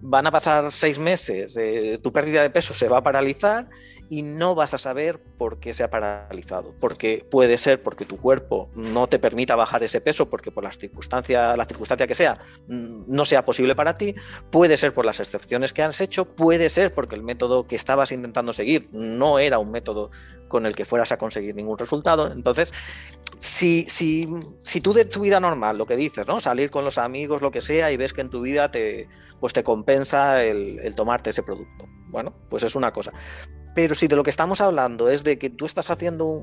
Van 0.00 0.26
a 0.26 0.30
pasar 0.30 0.70
seis 0.72 0.98
meses, 0.98 1.56
eh, 1.56 1.98
tu 2.02 2.12
pérdida 2.12 2.42
de 2.42 2.50
peso 2.50 2.74
se 2.74 2.88
va 2.88 2.98
a 2.98 3.02
paralizar 3.02 3.68
y 4.08 4.22
no 4.22 4.54
vas 4.54 4.74
a 4.74 4.78
saber 4.78 5.20
por 5.38 5.58
qué 5.58 5.74
se 5.74 5.82
ha 5.82 5.90
paralizado. 5.90 6.74
Porque 6.80 7.26
puede 7.30 7.58
ser 7.58 7.82
porque 7.82 8.04
tu 8.04 8.18
cuerpo 8.18 8.68
no 8.74 9.08
te 9.08 9.18
permita 9.18 9.56
bajar 9.56 9.82
ese 9.82 10.00
peso, 10.00 10.28
porque 10.28 10.50
por 10.50 10.64
las 10.64 10.78
circunstancias, 10.78 11.56
la 11.56 11.64
circunstancia 11.64 12.06
que 12.06 12.14
sea, 12.14 12.38
mm, 12.68 13.04
no 13.06 13.24
sea 13.24 13.44
posible 13.44 13.74
para 13.74 13.96
ti. 13.96 14.14
Puede 14.50 14.76
ser 14.76 14.92
por 14.92 15.04
las 15.04 15.20
excepciones 15.20 15.72
que 15.72 15.82
has 15.82 16.00
hecho, 16.00 16.24
puede 16.24 16.68
ser 16.68 16.94
porque 16.94 17.14
el 17.14 17.22
método 17.22 17.66
que 17.66 17.76
estabas 17.76 18.12
intentando 18.12 18.52
seguir 18.52 18.88
no 18.92 19.38
era 19.38 19.58
un 19.58 19.70
método 19.70 20.10
con 20.48 20.66
el 20.66 20.74
que 20.74 20.84
fueras 20.84 21.12
a 21.12 21.18
conseguir 21.18 21.54
ningún 21.54 21.78
resultado. 21.78 22.32
Entonces, 22.32 22.72
si, 23.38 23.86
si, 23.88 24.28
si 24.62 24.80
tú 24.80 24.92
de 24.92 25.04
tu 25.04 25.20
vida 25.20 25.40
normal, 25.40 25.76
lo 25.76 25.86
que 25.86 25.96
dices, 25.96 26.26
¿no? 26.26 26.40
Salir 26.40 26.70
con 26.70 26.84
los 26.84 26.98
amigos, 26.98 27.42
lo 27.42 27.50
que 27.50 27.60
sea, 27.60 27.90
y 27.92 27.96
ves 27.96 28.12
que 28.12 28.20
en 28.20 28.30
tu 28.30 28.40
vida 28.40 28.70
te, 28.70 29.08
pues 29.40 29.52
te 29.52 29.62
compensa 29.62 30.44
el, 30.44 30.94
tomarte 30.94 31.30
ese 31.30 31.42
producto. 31.42 31.86
Bueno, 32.08 32.32
pues 32.48 32.62
es 32.62 32.74
una 32.74 32.92
cosa. 32.92 33.12
Pero 33.76 33.94
si 33.94 34.08
de 34.08 34.16
lo 34.16 34.24
que 34.24 34.30
estamos 34.30 34.62
hablando 34.62 35.10
es 35.10 35.22
de 35.22 35.38
que 35.38 35.50
tú 35.50 35.66
estás 35.66 35.90
haciendo 35.90 36.42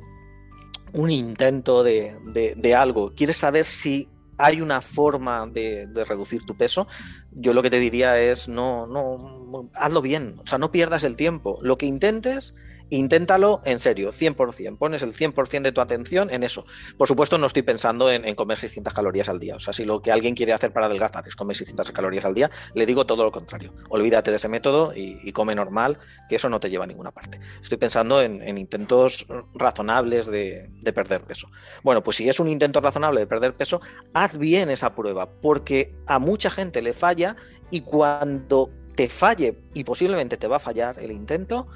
un, 0.94 1.10
intento 1.10 1.84
de, 1.84 2.14
de, 2.56 2.76
algo, 2.76 3.12
quieres 3.16 3.38
saber 3.38 3.66
si 3.66 4.08
hay 4.38 4.62
una 4.62 4.82
forma 4.82 5.48
de, 5.48 5.88
de, 5.88 6.04
reducir 6.04 6.46
tu 6.46 6.56
peso, 6.56 6.88
yo 7.32 7.54
lo 7.54 7.64
que 7.64 7.72
te 7.72 7.80
diría 7.80 8.20
es 8.20 8.48
no, 8.48 8.86
no, 8.86 9.68
hazlo 9.74 10.04
bien, 10.04 10.36
o 10.44 10.48
sea, 10.48 10.60
no 10.60 10.72
pierdas 10.72 11.04
el 11.04 11.16
tiempo. 11.16 11.58
Lo 11.64 11.80
que 11.80 11.88
intentes 11.88 12.54
inténtalo 12.98 13.62
en 13.66 13.80
serio, 13.80 14.12
100%. 14.12 14.78
Pones 14.78 15.02
el 15.02 15.14
100% 15.14 15.62
de 15.62 15.72
tu 15.72 15.82
atención 15.82 16.30
en 16.30 16.44
eso. 16.44 16.66
Por 16.98 17.08
supuesto, 17.08 17.38
no 17.38 17.48
estoy 17.48 17.64
pensando 17.64 18.12
en, 18.12 18.36
comer 18.36 18.58
600 18.58 18.94
calorías 18.94 19.30
al 19.30 19.40
día. 19.40 19.56
O 19.56 19.60
sea, 19.60 19.74
si 19.74 19.86
lo 19.86 20.02
que 20.02 20.12
alguien 20.12 20.36
quiere 20.36 20.54
hacer 20.54 20.72
para 20.72 20.88
adelgazar 20.88 21.28
es 21.28 21.36
comer 21.36 21.56
600 21.56 21.92
calorías 21.92 22.26
al 22.26 22.34
día, 22.34 22.52
le 22.74 22.86
digo 22.86 23.06
todo 23.06 23.24
lo 23.24 23.32
contrario. 23.32 23.74
Olvídate 23.90 24.32
de 24.32 24.38
ese 24.38 24.48
método 24.48 24.94
y, 24.96 25.32
come 25.32 25.56
normal, 25.56 25.98
que 26.30 26.36
eso 26.36 26.50
no 26.50 26.60
te 26.60 26.70
lleva 26.70 26.84
a 26.84 26.88
ninguna 26.88 27.12
parte. 27.12 27.40
Estoy 27.62 27.78
pensando 27.78 28.22
en, 28.22 28.58
intentos 28.58 29.26
razonables 29.54 30.28
de, 30.28 30.68
de 30.82 30.94
perder 30.94 31.22
peso. 31.22 31.50
Bueno, 31.84 32.04
pues 32.04 32.18
si 32.18 32.30
es 32.30 32.40
un 32.40 32.48
intento 32.48 32.80
razonable 32.82 33.20
de 33.20 33.28
perder 33.28 33.56
peso, 33.56 33.82
haz 34.14 34.38
bien 34.38 34.70
esa 34.70 34.94
prueba, 34.96 35.30
porque 35.42 35.96
a 36.06 36.20
mucha 36.20 36.50
gente 36.50 36.82
le 36.82 36.94
falla 36.94 37.36
y 37.72 37.82
cuando 37.82 38.70
te 38.96 39.10
falle 39.10 39.58
y 39.74 39.84
posiblemente 39.84 40.38
te 40.38 40.48
va 40.48 40.58
a 40.58 40.60
fallar 40.60 41.00
el 41.00 41.12
intento, 41.12 41.68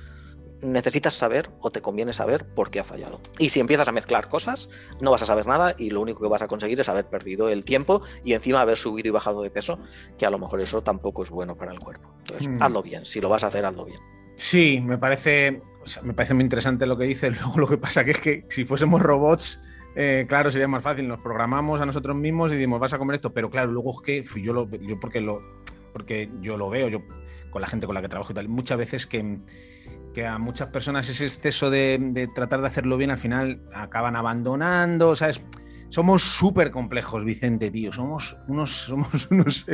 necesitas 0.62 1.14
saber 1.14 1.50
o 1.60 1.72
te 1.72 1.82
conviene 1.82 2.14
saber 2.14 2.46
por 2.46 2.70
qué 2.70 2.80
ha 2.80 2.84
fallado. 2.84 3.22
Y 3.40 3.50
si 3.50 3.60
empiezas 3.60 3.88
a 3.88 3.92
mezclar 3.92 4.28
cosas, 4.30 4.70
no 5.02 5.12
vas 5.12 5.22
a 5.22 5.26
saber 5.26 5.48
nada 5.48 5.76
y 5.78 5.90
lo 5.90 6.02
único 6.02 6.22
que 6.22 6.28
vas 6.28 6.42
a 6.42 6.48
conseguir 6.48 6.80
es 6.80 6.90
haber 6.90 7.06
perdido 7.06 7.50
el 7.50 7.66
tiempo 7.66 8.02
y 8.24 8.34
encima 8.34 8.62
haber 8.62 8.78
subido 8.78 9.08
y 9.08 9.12
bajado 9.12 9.42
de 9.42 9.50
peso, 9.50 9.80
que 10.18 10.26
a 10.26 10.30
lo 10.30 10.40
mejor 10.40 10.62
eso 10.62 10.82
tampoco 10.82 11.24
es 11.24 11.30
bueno 11.30 11.56
para 11.56 11.72
el 11.72 11.80
cuerpo. 11.80 12.14
Entonces, 12.20 12.48
hmm. 12.48 12.62
hazlo 12.62 12.84
bien. 12.84 13.06
Si 13.06 13.22
lo 13.22 13.30
vas 13.30 13.44
a 13.44 13.48
hacer, 13.48 13.66
hazlo 13.66 13.86
bien. 13.86 14.00
Sí, 14.36 14.82
me 14.84 14.98
parece, 14.98 15.62
me 16.04 16.14
parece 16.14 16.34
muy 16.34 16.44
interesante 16.44 16.86
lo 16.86 16.98
que 16.98 17.06
dices. 17.06 17.32
Luego 17.42 17.60
lo 17.60 17.68
que 17.68 17.78
pasa 17.78 18.04
que 18.04 18.12
es 18.12 18.22
que 18.22 18.46
si 18.50 18.66
fuésemos 18.66 19.02
robots, 19.02 19.62
eh, 19.96 20.26
claro, 20.28 20.52
sería 20.52 20.68
más 20.68 20.84
fácil. 20.84 21.08
Nos 21.08 21.20
programamos 21.20 21.82
a 21.82 21.86
nosotros 21.86 22.16
mismos 22.16 22.52
y 22.52 22.56
decimos, 22.56 22.80
vas 22.80 22.94
a 22.94 22.98
comer 22.98 23.16
esto. 23.16 23.34
Pero 23.34 23.50
claro, 23.50 23.72
luego 23.72 23.92
es 23.92 24.02
que 24.02 24.42
yo 24.42 24.54
lo, 24.54 24.70
yo 24.70 25.00
porque 25.00 25.22
lo, 25.22 25.42
porque 25.92 26.30
yo 26.42 26.58
lo 26.58 26.70
veo, 26.70 26.88
yo 26.88 27.02
con 27.50 27.62
la 27.62 27.68
gente 27.68 27.88
con 27.88 27.96
la 27.96 28.02
que 28.02 28.10
trabajo 28.10 28.32
y 28.32 28.36
tal, 28.36 28.48
muchas 28.48 28.78
veces 28.78 29.08
que 29.08 29.40
que 30.18 30.26
a 30.26 30.40
muchas 30.40 30.70
personas 30.70 31.08
ese 31.10 31.26
exceso 31.26 31.70
de, 31.70 32.28
tratar 32.34 32.62
de 32.62 32.66
hacerlo 32.66 32.98
bien 32.98 33.12
al 33.12 33.20
final 33.20 33.62
acaban 33.72 34.16
abandonando, 34.16 35.14
¿sabes? 35.14 35.40
somos 35.90 36.24
súper 36.24 36.72
complejos, 36.72 37.24
Vicente, 37.24 37.70
tío. 37.70 37.92
Somos 37.94 38.36
unos, 38.48 38.72
somos, 38.88 39.28
unos, 39.30 39.68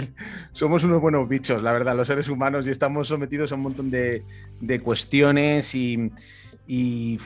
somos 0.51 0.83
unos 0.83 0.99
buenos 0.99 1.29
bichos, 1.29 1.63
la 1.63 1.71
verdad, 1.71 1.95
los 1.95 2.07
seres 2.07 2.27
humanos, 2.27 2.67
y 2.67 2.71
estamos 2.71 3.07
sometidos 3.07 3.53
a 3.53 3.55
un 3.55 3.61
montón 3.61 3.89
de, 3.89 4.21
cuestiones 4.83 5.73
y, 5.75 6.11
y, 6.67 7.17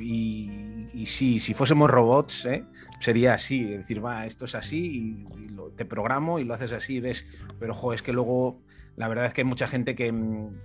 y, 0.00 1.06
sí, 1.06 1.38
si 1.38 1.54
fuésemos 1.54 1.88
robots, 1.88 2.46
¿eh? 2.46 2.64
sería 2.98 3.34
así, 3.34 3.62
decir, 3.62 4.04
va, 4.04 4.26
esto 4.26 4.46
es 4.46 4.56
así 4.56 5.26
y, 5.30 5.54
te 5.76 5.84
programo 5.84 6.40
y 6.40 6.44
lo 6.44 6.54
haces 6.54 6.72
así 6.72 6.98
ves, 6.98 7.24
pero 7.60 7.72
ojo, 7.72 7.92
es 7.92 8.02
que 8.02 8.12
luego 8.12 8.60
la 8.96 9.08
verdad 9.08 9.26
es 9.26 9.34
que 9.34 9.40
hay 9.40 9.46
mucha 9.46 9.66
gente 9.66 9.94
que, 9.94 10.14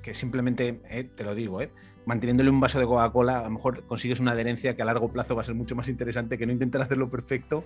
que 0.04 0.14
simplemente, 0.14 0.82
eh, 0.90 1.04
te 1.04 1.24
lo 1.24 1.34
digo, 1.34 1.62
eh, 1.62 1.72
manteniéndole 2.06 2.50
un 2.50 2.60
vaso 2.60 2.80
de 2.80 2.86
Coca-Cola, 2.86 3.40
a 3.40 3.44
lo 3.44 3.50
mejor 3.52 3.84
consigues 3.86 4.20
una 4.20 4.32
adherencia 4.32 4.76
que 4.76 4.82
a 4.82 4.86
largo 4.86 5.12
plazo 5.12 5.36
va 5.36 5.42
a 5.42 5.46
ser 5.46 5.56
mucho 5.56 5.76
más 5.76 5.90
interesante 5.90 6.38
que 6.38 6.46
no 6.46 6.52
intentar 6.52 6.82
hacerlo 6.82 7.10
perfecto, 7.10 7.64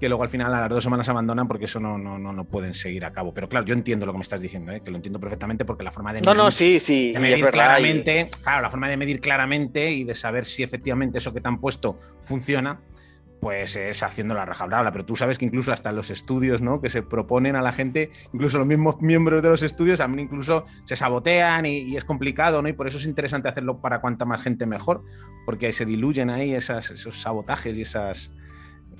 que 0.00 0.08
luego 0.08 0.22
al 0.22 0.28
final 0.28 0.54
a 0.54 0.60
las 0.60 0.70
dos 0.70 0.84
semanas 0.84 1.08
abandonan 1.08 1.48
porque 1.48 1.66
eso 1.66 1.80
no, 1.80 1.98
no, 1.98 2.18
no, 2.18 2.32
no 2.32 2.44
pueden 2.44 2.74
seguir 2.74 3.04
a 3.04 3.12
cabo. 3.12 3.32
Pero 3.34 3.48
claro, 3.48 3.66
yo 3.66 3.74
entiendo 3.74 4.06
lo 4.06 4.12
que 4.12 4.18
me 4.18 4.22
estás 4.22 4.40
diciendo, 4.40 4.72
¿eh? 4.72 4.80
que 4.82 4.90
lo 4.90 4.96
entiendo 4.96 5.20
perfectamente 5.20 5.64
porque 5.64 5.84
la 5.84 5.92
forma 5.92 6.12
de 6.12 6.20
medir, 6.20 6.34
no, 6.36 6.44
no, 6.44 6.50
sí, 6.50 6.80
sí, 6.80 7.14
medir 7.20 7.44
claramente, 7.46 8.28
claro, 8.42 8.62
la 8.62 8.70
forma 8.70 8.88
de 8.88 8.96
medir 8.96 9.20
claramente 9.20 9.90
y 9.90 10.04
de 10.04 10.14
saber 10.14 10.44
si 10.44 10.62
efectivamente 10.62 11.18
eso 11.18 11.32
que 11.32 11.40
te 11.40 11.48
han 11.48 11.60
puesto 11.60 11.98
funciona, 12.22 12.80
pues 13.40 13.76
es 13.76 14.02
haciendo 14.02 14.34
la 14.34 14.44
rajabrabla. 14.44 14.92
Pero 14.92 15.04
tú 15.04 15.16
sabes 15.16 15.38
que 15.38 15.44
incluso 15.44 15.72
hasta 15.72 15.92
los 15.92 16.10
estudios 16.10 16.62
¿no? 16.62 16.80
que 16.80 16.88
se 16.88 17.02
proponen 17.02 17.56
a 17.56 17.62
la 17.62 17.72
gente, 17.72 18.10
incluso 18.32 18.58
los 18.58 18.66
mismos 18.66 19.00
miembros 19.00 19.42
de 19.42 19.50
los 19.50 19.62
estudios, 19.62 20.00
a 20.00 20.08
mí 20.08 20.22
incluso 20.22 20.64
se 20.84 20.96
sabotean 20.96 21.66
y, 21.66 21.96
es 21.96 22.04
complicado, 22.04 22.62
¿no? 22.62 22.68
Y 22.68 22.72
por 22.72 22.86
eso 22.86 22.98
es 22.98 23.06
interesante 23.06 23.48
hacerlo 23.48 23.80
para 23.80 24.00
cuanta 24.00 24.24
más 24.24 24.40
gente 24.40 24.66
mejor, 24.66 25.02
porque 25.44 25.72
se 25.72 25.86
diluyen 25.86 26.30
ahí 26.30 26.54
esas, 26.54 26.90
esos 26.90 27.20
sabotajes 27.20 27.76
y 27.76 27.82
esas, 27.82 28.32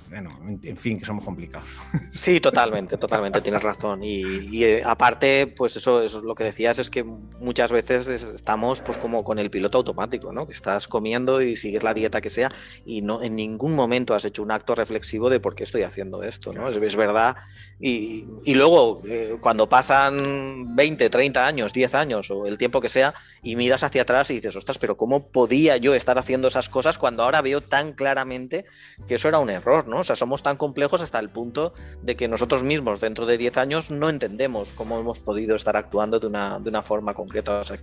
bueno, 0.09 0.31
en 0.63 0.77
fin, 0.77 0.99
que 0.99 1.05
somos 1.05 1.25
complicados. 1.25 1.69
Sí, 2.13 2.41
totalmente, 2.41 2.97
totalmente, 2.97 3.41
tienes 3.41 3.63
razón. 3.63 4.03
Y, 4.03 4.65
eh, 4.65 4.83
aparte, 4.85 5.47
pues 5.47 5.77
eso, 5.77 6.03
eso 6.03 6.19
es 6.19 6.25
lo 6.25 6.35
que 6.35 6.45
decías, 6.45 6.79
es 6.79 6.91
que 6.91 7.05
muchas 7.05 7.71
veces 7.71 8.09
estamos 8.09 8.81
pues 8.81 8.97
como 8.99 9.23
con 9.23 9.39
el 9.39 9.51
piloto 9.51 9.79
automático, 9.79 10.33
¿no? 10.33 10.47
Que 10.47 10.53
estás 10.53 10.89
comiendo 10.89 11.43
y 11.43 11.57
sigues 11.57 11.83
la 11.83 11.95
dieta 11.95 12.21
que 12.21 12.31
sea 12.31 12.51
y 12.85 13.03
no 13.03 13.23
en 13.23 13.37
ningún 13.37 13.75
momento 13.75 14.15
has 14.15 14.25
hecho 14.25 14.43
un 14.43 14.51
acto 14.51 14.75
reflexivo 14.75 15.29
de 15.29 15.41
por 15.41 15.55
qué 15.55 15.65
estoy 15.65 15.83
haciendo 15.83 16.23
esto, 16.23 16.53
¿no? 16.53 16.69
Es, 16.69 16.77
es 16.77 16.97
verdad. 16.97 17.37
Y, 17.79 18.25
y 18.45 18.55
luego, 18.55 19.03
eh, 19.07 19.37
cuando 19.41 19.69
pasan 19.69 20.75
20, 20.75 21.11
30 21.11 21.47
años, 21.47 21.73
10 21.73 21.95
años 21.95 22.31
o 22.31 22.47
el 22.47 22.57
tiempo 22.57 22.81
que 22.81 22.89
sea, 22.89 23.15
y 23.43 23.57
miras 23.57 23.85
hacia 23.85 24.03
atrás 24.03 24.31
y 24.31 24.35
dices, 24.35 24.57
ostras, 24.57 24.79
pero 24.79 24.97
¿cómo 24.97 25.29
podía 25.29 25.77
yo 25.77 25.95
estar 25.95 26.19
haciendo 26.19 26.49
esas 26.49 26.69
cosas 26.69 26.99
cuando 26.99 27.23
ahora 27.23 27.43
veo 27.43 27.61
tan 27.61 27.93
claramente 27.93 28.65
que 29.07 29.17
eso 29.17 29.29
era 29.29 29.39
un 29.39 29.51
error, 29.51 29.87
¿no? 29.87 30.03
Sea, 30.07 30.17
somos 30.17 30.43
tan 30.43 30.57
complejos 30.57 31.01
hasta 31.03 31.19
el 31.19 31.31
punto 31.31 31.75
de 32.03 32.17
que 32.17 32.29
nosotros 32.29 32.63
mismos 32.63 33.01
dentro 33.01 33.27
de 33.27 33.39
10 33.39 33.57
años 33.57 33.91
no 33.91 34.09
entendemos 34.09 34.71
cómo 34.75 34.99
hemos 34.99 35.21
podido 35.21 35.57
estar 35.57 35.77
actuando 35.77 36.21
de 36.21 36.27
una, 36.27 36.59
de 36.61 36.69
una 36.69 36.83
forma 36.83 37.15
concreta. 37.15 37.61
O 37.61 37.65
sea, 37.65 37.79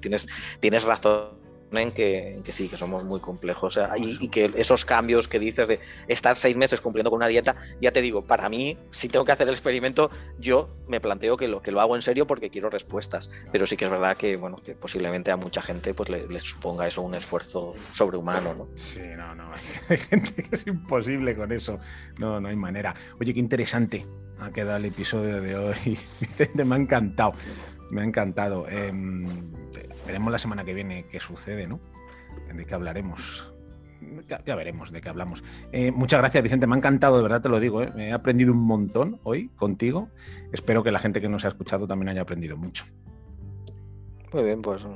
tienes, 0.00 0.26
tienes 0.60 0.84
razón 0.84 1.45
en 1.78 1.92
que, 1.92 2.40
sí, 2.48 2.68
que 2.68 2.76
somos 2.76 3.04
muy 3.04 3.20
complejos. 3.20 3.78
y, 3.98 4.28
que 4.28 4.50
esos 4.56 4.84
cambios 4.84 5.28
que 5.28 5.38
dices 5.38 5.68
de 5.68 5.80
estar 6.08 6.36
seis 6.36 6.56
meses 6.56 6.80
cumpliendo 6.80 7.10
con 7.10 7.18
una 7.18 7.28
dieta, 7.28 7.56
ya 7.80 7.92
te 7.92 8.02
digo, 8.02 8.24
para 8.24 8.48
mí, 8.48 8.76
si 8.90 9.08
tengo 9.08 9.24
que 9.24 9.32
hacer 9.32 9.48
el 9.48 9.54
experimento, 9.54 10.10
yo 10.38 10.70
me 10.88 11.00
planteo 11.00 11.36
que 11.36 11.48
lo, 11.48 11.62
que 11.62 11.70
lo 11.70 11.80
hago 11.80 11.96
en 11.96 12.02
serio 12.02 12.26
porque 12.26 12.50
quiero 12.50 12.70
respuestas. 12.70 13.30
Pero 13.52 13.66
sí 13.66 13.76
que 13.76 13.84
es 13.84 13.90
verdad 13.90 14.16
que, 14.16 14.36
bueno, 14.36 14.56
que 14.56 14.74
posiblemente 14.74 15.30
a 15.30 15.36
mucha 15.36 15.62
gente 15.62 15.94
pues 15.94 16.08
les 16.08 16.42
suponga 16.42 16.86
eso 16.86 17.02
un 17.02 17.14
esfuerzo 17.14 17.74
sobrehumano, 17.92 18.54
¿no? 18.54 18.68
Sí, 18.74 19.00
no, 19.16 19.34
no. 19.34 19.50
Hay 19.88 19.96
gente 19.96 20.42
que 20.42 20.56
es 20.56 20.66
imposible 20.66 21.36
con 21.36 21.52
eso. 21.52 21.78
No, 22.18 22.40
no 22.40 22.48
hay 22.48 22.56
manera. 22.56 22.94
Oye, 23.20 23.32
qué 23.32 23.40
interesante 23.40 24.04
ha 24.40 24.50
quedado 24.50 24.76
el 24.78 24.86
episodio 24.86 25.40
de 25.40 25.56
hoy. 25.56 25.98
Vicente, 26.20 26.64
me 26.64 26.74
ha 26.74 26.78
encantado. 26.78 27.32
Me 27.90 28.02
ha 28.02 28.04
encantado. 28.04 28.68
Em, 28.68 29.26
veremos 30.06 30.32
la 30.32 30.38
semana 30.38 30.64
que 30.64 30.72
viene 30.72 31.06
qué 31.10 31.20
sucede, 31.20 31.66
¿no? 31.66 31.80
De 32.54 32.64
qué 32.64 32.74
hablaremos. 32.74 33.52
Ya, 34.28 34.54
veremos 34.54 34.92
de 34.92 35.00
qué 35.00 35.08
hablamos. 35.08 35.42
Eh, 35.72 35.90
muchas 35.90 36.20
gracias, 36.20 36.42
Vicente. 36.42 36.66
Me 36.66 36.74
ha 36.74 36.78
encantado, 36.78 37.16
de 37.16 37.22
verdad 37.22 37.40
te 37.40 37.48
lo 37.48 37.58
digo. 37.58 37.82
¿eh? 37.82 37.92
Me 37.94 38.08
he 38.08 38.12
aprendido 38.12 38.52
un 38.52 38.64
montón 38.64 39.18
hoy 39.24 39.48
contigo. 39.56 40.08
Espero 40.52 40.82
que 40.82 40.90
la 40.90 40.98
gente 40.98 41.20
que 41.20 41.28
nos 41.28 41.44
ha 41.44 41.48
escuchado 41.48 41.86
también 41.86 42.10
haya 42.10 42.22
aprendido 42.22 42.56
mucho. 42.56 42.84
Muy 44.32 44.44
bien, 44.44 44.60
pues 44.60 44.86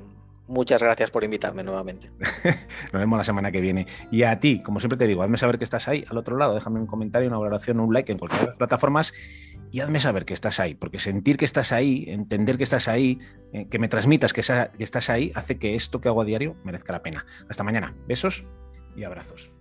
muchas 0.46 0.82
gracias 0.82 1.10
por 1.10 1.24
invitarme 1.24 1.62
nuevamente. 1.62 2.10
Nos 2.92 3.00
vemos 3.00 3.16
la 3.16 3.24
semana 3.24 3.50
que 3.50 3.60
viene. 3.60 3.86
Y 4.10 4.24
a 4.24 4.38
ti, 4.38 4.62
como 4.62 4.80
siempre 4.80 4.98
te 4.98 5.06
digo, 5.06 5.22
hazme 5.22 5.38
saber 5.38 5.58
que 5.58 5.64
estás 5.64 5.88
ahí 5.88 6.04
al 6.08 6.18
otro 6.18 6.36
lado. 6.36 6.54
Déjame 6.54 6.80
un 6.80 6.86
comentario, 6.86 7.28
una 7.28 7.38
valoración, 7.38 7.80
un 7.80 7.94
like 7.94 8.12
en 8.12 8.18
cualquier 8.18 8.42
de 8.42 8.46
las 8.48 8.56
plataformas 8.56 9.14
y 9.70 9.80
hazme 9.80 10.00
saber 10.00 10.24
que 10.24 10.34
estás 10.34 10.60
ahí, 10.60 10.74
porque 10.74 10.98
sentir 10.98 11.36
que 11.36 11.44
estás 11.44 11.72
ahí, 11.72 12.04
entender 12.08 12.56
que 12.56 12.64
estás 12.64 12.88
ahí, 12.88 13.18
eh, 13.52 13.68
que 13.68 13.78
me 13.78 13.88
transmitas 13.88 14.32
que, 14.32 14.42
que 14.42 14.84
estás 14.84 15.10
ahí, 15.10 15.32
hace 15.34 15.58
que 15.58 15.74
esto 15.74 16.00
que 16.00 16.08
hago 16.08 16.22
a 16.22 16.24
diario 16.24 16.56
merezca 16.64 16.92
la 16.92 17.02
pena. 17.02 17.24
Hasta 17.48 17.64
mañana. 17.64 17.94
Besos 18.06 18.46
y 18.96 19.04
abrazos. 19.04 19.59